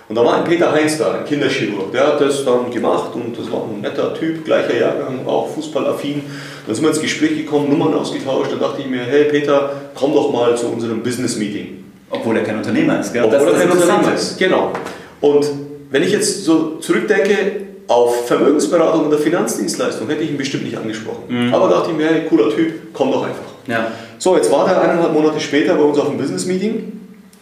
Und 0.10 0.16
da 0.16 0.24
war 0.24 0.38
ein 0.38 0.44
Peter 0.46 0.72
Heinz 0.72 0.98
da, 0.98 1.20
ein 1.20 1.26
Kinderchirurg. 1.26 1.92
Der 1.92 2.08
hat 2.08 2.22
das 2.22 2.46
dann 2.46 2.72
gemacht 2.72 3.12
und 3.14 3.38
das 3.38 3.52
war 3.52 3.64
ein 3.64 3.82
netter 3.82 4.14
Typ, 4.14 4.46
gleicher 4.46 4.78
Jahrgang, 4.78 5.26
war 5.26 5.34
auch 5.34 5.54
fußballaffin. 5.54 6.22
Dann 6.66 6.76
sind 6.76 6.84
wir 6.84 6.90
ins 6.90 7.02
Gespräch 7.02 7.38
gekommen, 7.38 7.70
Nummern 7.70 7.94
ausgetauscht. 7.94 8.52
Da 8.54 8.56
dachte 8.56 8.82
ich 8.82 8.88
mir, 8.88 9.02
hey 9.02 9.26
Peter, 9.26 9.72
komm 9.96 10.14
doch 10.14 10.32
mal 10.32 10.56
zu 10.56 10.68
unserem 10.68 11.04
Business-Meeting. 11.04 11.84
Obwohl 12.10 12.38
er 12.38 12.44
kein 12.44 12.58
Unternehmer 12.58 13.02
ist, 13.02 13.12
gell? 13.12 13.24
Obwohl 13.26 13.40
das 13.40 13.54
er 13.54 13.68
kein 13.68 13.72
Unternehmer 13.72 14.14
ist, 14.14 14.38
genau. 14.38 14.72
Und 15.20 15.46
wenn 15.92 16.04
ich 16.04 16.12
jetzt 16.12 16.46
so 16.46 16.78
zurückdenke, 16.78 17.68
auf 17.88 18.28
Vermögensberatung 18.28 19.08
oder 19.08 19.18
Finanzdienstleistung 19.18 20.08
hätte 20.10 20.24
ich 20.24 20.32
ihn 20.32 20.38
bestimmt 20.38 20.66
nicht 20.66 20.78
angesprochen. 20.78 21.24
Mhm. 21.28 21.54
Aber 21.54 21.70
dachte 21.70 21.92
ich 21.92 21.98
mir, 21.98 22.08
hey, 22.08 22.22
cooler 22.30 22.54
Typ, 22.54 22.74
komm 22.94 23.12
doch 23.12 23.24
einfach. 23.24 23.44
Ja. 23.68 23.92
So, 24.20 24.36
jetzt 24.36 24.52
war 24.52 24.68
der 24.68 24.82
eineinhalb 24.82 25.14
Monate 25.14 25.40
später 25.40 25.76
bei 25.76 25.84
uns 25.84 25.98
auf 25.98 26.10
dem 26.10 26.18
Business-Meeting. 26.18 26.94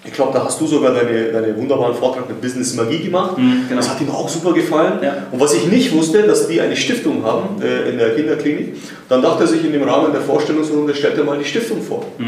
Ich 0.05 0.13
glaube, 0.13 0.33
da 0.33 0.45
hast 0.45 0.61
du 0.61 0.67
sogar 0.67 0.93
deine, 0.93 1.31
deine 1.31 1.57
wunderbaren 1.57 1.95
Vortrag 1.95 2.29
mit 2.29 2.39
Business 2.39 2.75
Magie 2.75 2.99
gemacht. 2.99 3.37
Mhm, 3.37 3.65
genau. 3.67 3.81
Das 3.81 3.89
hat 3.89 3.99
ihm 4.01 4.11
auch 4.11 4.29
super 4.29 4.53
gefallen. 4.53 4.99
Ja. 5.01 5.25
Und 5.31 5.39
was 5.39 5.53
ich 5.55 5.65
nicht 5.65 5.93
wusste, 5.93 6.21
dass 6.23 6.47
die 6.47 6.61
eine 6.61 6.75
Stiftung 6.75 7.23
haben 7.23 7.61
äh, 7.61 7.89
in 7.89 7.97
der 7.97 8.13
Kinderklinik, 8.13 8.75
dann 9.09 9.23
dachte 9.23 9.45
er 9.45 9.47
sich 9.47 9.65
in 9.65 9.73
dem 9.73 9.81
Rahmen 9.81 10.11
der 10.11 10.21
Vorstellungsrunde, 10.21 10.93
stellt 10.93 11.17
er 11.17 11.23
mal 11.23 11.39
die 11.39 11.45
Stiftung 11.45 11.81
vor. 11.81 12.05
Mhm. 12.19 12.27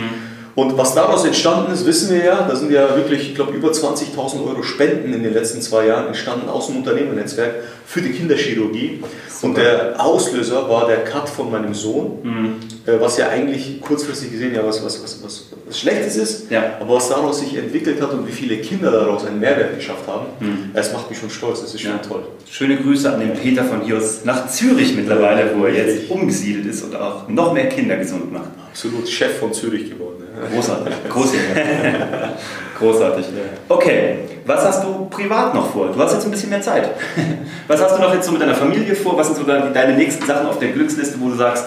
Und 0.58 0.76
was 0.76 0.96
daraus 0.96 1.24
entstanden 1.24 1.72
ist, 1.72 1.86
wissen 1.86 2.10
wir 2.10 2.26
ja. 2.26 2.48
Da 2.48 2.56
sind 2.56 2.72
ja 2.72 2.96
wirklich, 2.96 3.30
ich 3.30 3.36
glaube, 3.36 3.52
über 3.52 3.70
20.000 3.70 4.44
Euro 4.44 4.64
Spenden 4.64 5.14
in 5.14 5.22
den 5.22 5.32
letzten 5.32 5.62
zwei 5.62 5.86
Jahren 5.86 6.08
entstanden 6.08 6.50
aus 6.50 6.66
dem 6.66 6.78
Unternehmernetzwerk 6.78 7.58
für 7.86 8.02
die 8.02 8.10
Kinderchirurgie. 8.10 9.04
Super. 9.30 9.48
Und 9.48 9.58
der 9.58 10.04
Auslöser 10.04 10.68
war 10.68 10.88
der 10.88 11.04
Cut 11.04 11.30
von 11.30 11.52
meinem 11.52 11.76
Sohn, 11.76 12.18
mhm. 12.24 12.56
Äh, 12.88 13.00
was 13.00 13.18
ja 13.18 13.28
eigentlich 13.30 13.82
kurzfristig 13.82 14.32
gesehen 14.32 14.56
ja 14.56 14.66
was, 14.66 14.84
was, 14.84 15.04
was, 15.04 15.24
was, 15.24 15.46
was 15.68 15.80
Schlechtes 15.80 16.16
ist, 16.16 16.50
ja. 16.50 16.78
aber 16.80 16.96
was 16.96 17.10
daraus 17.10 17.42
sich 17.42 17.56
entwickelt 17.56 18.02
hat 18.02 18.14
und 18.14 18.26
wie 18.26 18.32
viele 18.32 18.58
Kinder 18.58 18.90
daraus 18.90 19.26
einen 19.26 19.40
Mehrwert 19.40 19.76
geschafft 19.76 20.08
haben, 20.08 20.28
mhm. 20.40 20.72
das 20.74 20.92
macht 20.94 21.10
mich 21.10 21.20
schon 21.20 21.30
stolz, 21.30 21.62
das 21.62 21.76
ist 21.76 21.82
schon 21.82 21.92
ja. 21.92 21.98
toll. 21.98 22.24
Schöne 22.50 22.78
Grüße 22.78 23.12
an 23.14 23.20
den 23.20 23.34
Peter 23.34 23.64
von 23.64 23.82
Hios 23.82 24.22
nach 24.24 24.48
Zürich 24.48 24.96
mittlerweile, 24.96 25.52
wo 25.56 25.66
er 25.66 25.74
jetzt 25.74 26.10
umgesiedelt 26.10 26.66
ist 26.66 26.84
und 26.84 26.96
auch 26.96 27.28
noch 27.28 27.54
mehr 27.54 27.70
Kinder 27.70 27.98
gesund 27.98 28.32
macht. 28.32 28.50
Absolut, 28.72 29.08
Chef 29.08 29.38
von 29.38 29.54
Zürich 29.54 29.90
geworden. 29.90 30.17
Großartig. 30.54 30.94
Großartig. 31.10 31.64
Großartig. 32.78 33.26
Okay, 33.68 34.20
was 34.46 34.66
hast 34.66 34.84
du 34.84 35.06
privat 35.10 35.54
noch 35.54 35.72
vor? 35.72 35.88
Du 35.88 36.00
hast 36.00 36.14
jetzt 36.14 36.26
ein 36.26 36.32
bisschen 36.32 36.50
mehr 36.50 36.62
Zeit. 36.62 36.92
Was 37.68 37.82
hast 37.82 37.98
du 37.98 38.02
noch 38.02 38.14
jetzt 38.14 38.26
so 38.26 38.32
mit 38.32 38.42
deiner 38.42 38.56
Familie 38.56 38.96
vor? 38.96 39.18
Was 39.18 39.28
sind 39.28 39.38
so 39.38 39.44
deine 39.44 39.98
nächsten 39.98 40.26
Sachen 40.26 40.48
auf 40.48 40.60
der 40.60 40.70
Glücksliste, 40.70 41.20
wo 41.20 41.30
du 41.30 41.36
sagst, 41.36 41.66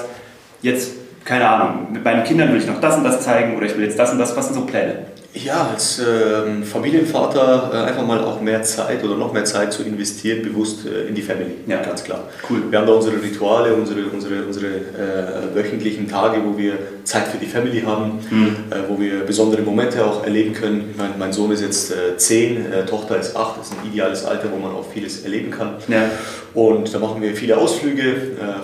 jetzt, 0.62 0.92
keine 1.24 1.48
Ahnung, 1.48 1.88
mit 1.92 2.04
meinen 2.04 2.24
Kindern 2.24 2.52
will 2.52 2.58
ich 2.58 2.66
noch 2.66 2.80
das 2.80 2.96
und 2.96 3.04
das 3.04 3.20
zeigen 3.22 3.56
oder 3.56 3.66
ich 3.66 3.76
will 3.76 3.84
jetzt 3.84 3.98
das 3.98 4.12
und 4.12 4.18
das. 4.18 4.36
Was 4.36 4.46
sind 4.46 4.54
so 4.54 4.62
Pläne? 4.62 5.06
Ja, 5.32 5.68
als 5.72 6.00
äh, 6.00 6.62
Familienvater 6.64 7.70
äh, 7.72 7.76
einfach 7.88 8.04
mal 8.04 8.18
auch 8.24 8.40
mehr 8.40 8.64
Zeit 8.64 9.04
oder 9.04 9.14
noch 9.14 9.32
mehr 9.32 9.44
Zeit 9.44 9.72
zu 9.72 9.84
investieren, 9.84 10.42
bewusst 10.42 10.86
äh, 10.86 11.06
in 11.06 11.14
die 11.14 11.22
Family. 11.22 11.52
Ja, 11.68 11.80
ganz 11.82 12.02
klar. 12.02 12.24
Cool. 12.48 12.64
Wir 12.68 12.80
haben 12.80 12.86
da 12.88 12.94
unsere 12.94 13.22
Rituale, 13.22 13.72
unsere, 13.72 14.06
unsere, 14.06 14.44
unsere 14.44 14.66
äh, 14.66 15.54
wöchentlichen 15.54 16.08
Tage, 16.08 16.38
wo 16.44 16.58
wir 16.58 16.78
Zeit 17.04 17.28
für 17.28 17.38
die 17.38 17.46
Family 17.46 17.82
haben, 17.82 18.18
mhm. 18.28 18.56
Äh, 18.70 18.88
wo 18.88 18.98
wir 18.98 19.20
besondere 19.20 19.62
Momente 19.62 20.04
auch 20.04 20.24
erleben 20.24 20.52
können. 20.52 20.90
Ich 20.90 20.98
mein, 20.98 21.16
mein 21.16 21.32
Sohn 21.32 21.52
ist 21.52 21.62
jetzt 21.62 21.92
äh, 21.92 22.16
zehn, 22.16 22.66
Tochter 22.88 23.20
ist 23.20 23.36
acht, 23.36 23.60
das 23.60 23.68
ist 23.68 23.74
ein 23.80 23.88
ideales 23.88 24.24
Alter, 24.24 24.48
wo 24.50 24.56
man 24.56 24.74
auch 24.74 24.86
vieles 24.92 25.22
erleben 25.22 25.52
kann. 25.52 25.74
Ja. 25.86 26.10
Und 26.54 26.92
da 26.92 26.98
machen 26.98 27.22
wir 27.22 27.36
viele 27.36 27.56
Ausflüge, 27.56 28.16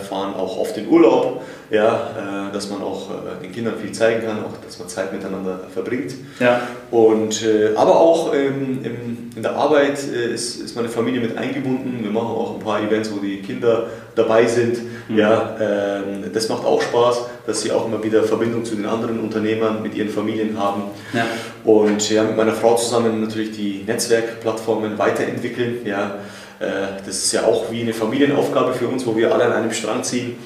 fahren 0.08 0.34
auch 0.34 0.58
oft 0.58 0.76
in 0.76 0.88
Urlaub 0.88 1.42
ja, 1.70 2.48
äh, 2.48 2.52
dass 2.52 2.70
man 2.70 2.82
auch 2.82 3.10
äh, 3.10 3.42
den 3.42 3.52
Kindern 3.52 3.74
viel 3.80 3.92
zeigen 3.92 4.24
kann, 4.24 4.38
auch 4.44 4.52
dass 4.64 4.78
man 4.78 4.88
Zeit 4.88 5.12
miteinander 5.12 5.60
verbringt. 5.72 6.14
Ja. 6.38 6.60
Und, 6.90 7.44
äh, 7.44 7.74
aber 7.74 7.98
auch 7.98 8.32
ähm, 8.34 8.80
im, 8.82 9.30
in 9.34 9.42
der 9.42 9.56
Arbeit 9.56 9.98
äh, 10.12 10.32
ist, 10.32 10.60
ist 10.60 10.76
meine 10.76 10.88
Familie 10.88 11.20
mit 11.20 11.36
eingebunden. 11.36 11.98
Wir 12.02 12.10
machen 12.10 12.28
auch 12.28 12.54
ein 12.54 12.60
paar 12.60 12.80
Events, 12.80 13.10
wo 13.12 13.18
die 13.18 13.42
Kinder 13.42 13.86
dabei 14.14 14.46
sind. 14.46 14.78
Mhm. 15.08 15.18
Ja, 15.18 15.56
ähm, 15.60 16.30
das 16.32 16.48
macht 16.48 16.64
auch 16.64 16.80
Spaß, 16.80 17.22
dass 17.46 17.62
sie 17.62 17.72
auch 17.72 17.86
immer 17.86 18.02
wieder 18.02 18.22
Verbindung 18.24 18.64
zu 18.64 18.76
den 18.76 18.86
anderen 18.86 19.20
Unternehmern 19.20 19.82
mit 19.82 19.94
ihren 19.94 20.08
Familien 20.08 20.58
haben. 20.58 20.82
Ja. 21.12 21.26
Und 21.64 22.08
ja, 22.10 22.22
mit 22.22 22.36
meiner 22.36 22.52
Frau 22.52 22.76
zusammen 22.76 23.20
natürlich 23.20 23.52
die 23.52 23.82
Netzwerkplattformen 23.86 24.98
weiterentwickeln. 24.98 25.78
Ja, 25.84 26.16
äh, 26.60 27.02
das 27.04 27.16
ist 27.16 27.32
ja 27.32 27.44
auch 27.44 27.70
wie 27.70 27.82
eine 27.82 27.92
Familienaufgabe 27.92 28.72
für 28.72 28.88
uns, 28.88 29.04
wo 29.06 29.16
wir 29.16 29.34
alle 29.34 29.44
an 29.46 29.52
einem 29.52 29.72
Strang 29.72 30.02
ziehen. 30.04 30.36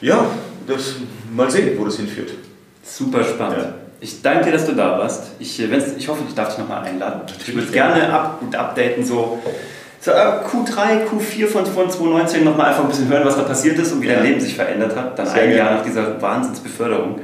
Ja, 0.00 0.26
das, 0.66 0.96
mal 1.34 1.50
sehen, 1.50 1.78
wo 1.78 1.84
das 1.84 1.96
hinführt. 1.96 2.30
Super 2.82 3.22
spannend. 3.24 3.58
Ja. 3.58 3.74
Ich 4.00 4.22
danke 4.22 4.46
dir, 4.46 4.52
dass 4.52 4.66
du 4.66 4.72
da 4.72 4.98
warst. 4.98 5.32
Ich, 5.38 5.60
äh, 5.60 5.68
ich 5.98 6.08
hoffe, 6.08 6.22
ich 6.26 6.34
darf 6.34 6.48
dich 6.48 6.58
nochmal 6.58 6.84
einladen. 6.84 7.20
Ich 7.38 7.54
würde 7.54 7.70
gerne 7.70 8.10
up, 8.12 8.42
updaten, 8.56 9.04
so, 9.04 9.38
so 10.00 10.10
Q3, 10.10 11.06
Q4 11.06 11.46
von, 11.46 11.66
von 11.66 11.90
2019 11.90 12.44
nochmal 12.44 12.70
einfach 12.70 12.84
ein 12.84 12.88
bisschen 12.88 13.08
hören, 13.08 13.26
was 13.26 13.36
da 13.36 13.42
passiert 13.42 13.78
ist 13.78 13.92
und 13.92 14.00
wie 14.00 14.06
ja. 14.06 14.14
dein 14.14 14.24
Leben 14.24 14.40
sich 14.40 14.54
verändert 14.54 14.96
hat. 14.96 15.18
Dann 15.18 15.26
Sehr 15.26 15.42
ein 15.42 15.54
Jahr 15.54 15.74
nach 15.74 15.84
dieser 15.84 16.20
Wahnsinnsbeförderung. 16.20 17.20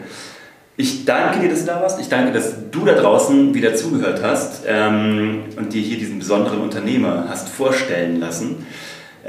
Ich 0.76 1.06
danke 1.06 1.40
dir, 1.40 1.48
dass 1.48 1.60
du 1.60 1.66
da 1.66 1.80
warst. 1.80 1.98
Ich 1.98 2.10
danke, 2.10 2.32
dass 2.32 2.52
du 2.70 2.84
da 2.84 2.92
draußen 2.92 3.54
wieder 3.54 3.74
zugehört 3.74 4.20
hast 4.22 4.64
ähm, 4.66 5.44
und 5.56 5.72
dir 5.72 5.80
hier 5.80 5.96
diesen 5.96 6.18
besonderen 6.18 6.60
Unternehmer 6.60 7.24
hast 7.30 7.48
vorstellen 7.48 8.20
lassen. 8.20 8.66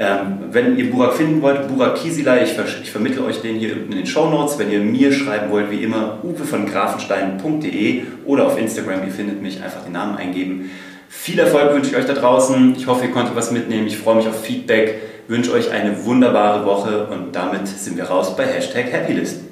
Ähm, 0.00 0.38
wenn 0.52 0.78
ihr 0.78 0.92
Burak 0.92 1.14
finden 1.14 1.42
wollt, 1.42 1.66
Burak 1.66 1.96
Kisila, 1.96 2.40
ich, 2.40 2.56
ich 2.82 2.90
vermittle 2.90 3.24
euch 3.24 3.40
den 3.40 3.56
hier 3.56 3.72
unten 3.72 3.92
in 3.92 3.98
den 3.98 4.06
Show 4.06 4.30
Notes. 4.30 4.56
Wenn 4.56 4.70
ihr 4.70 4.78
mir 4.78 5.10
schreiben 5.12 5.50
wollt, 5.50 5.72
wie 5.72 5.82
immer, 5.82 6.18
uwe 6.22 6.44
von 6.44 6.66
grafenstein.de 6.66 8.02
oder 8.24 8.46
auf 8.46 8.56
Instagram, 8.56 9.04
ihr 9.04 9.12
findet 9.12 9.42
mich, 9.42 9.60
einfach 9.60 9.82
den 9.82 9.92
Namen 9.92 10.16
eingeben. 10.16 10.70
Viel 11.08 11.40
Erfolg 11.40 11.74
wünsche 11.74 11.90
ich 11.90 11.96
euch 11.96 12.06
da 12.06 12.12
draußen. 12.12 12.76
Ich 12.76 12.86
hoffe, 12.86 13.06
ihr 13.06 13.10
konntet 13.10 13.34
was 13.34 13.50
mitnehmen. 13.50 13.88
Ich 13.88 13.98
freue 13.98 14.14
mich 14.16 14.28
auf 14.28 14.40
Feedback, 14.40 15.00
wünsche 15.26 15.52
euch 15.52 15.72
eine 15.72 16.04
wunderbare 16.04 16.64
Woche 16.64 17.08
und 17.08 17.34
damit 17.34 17.66
sind 17.66 17.96
wir 17.96 18.04
raus 18.04 18.36
bei 18.36 18.44
Hashtag 18.44 18.92
Happylist. 18.92 19.47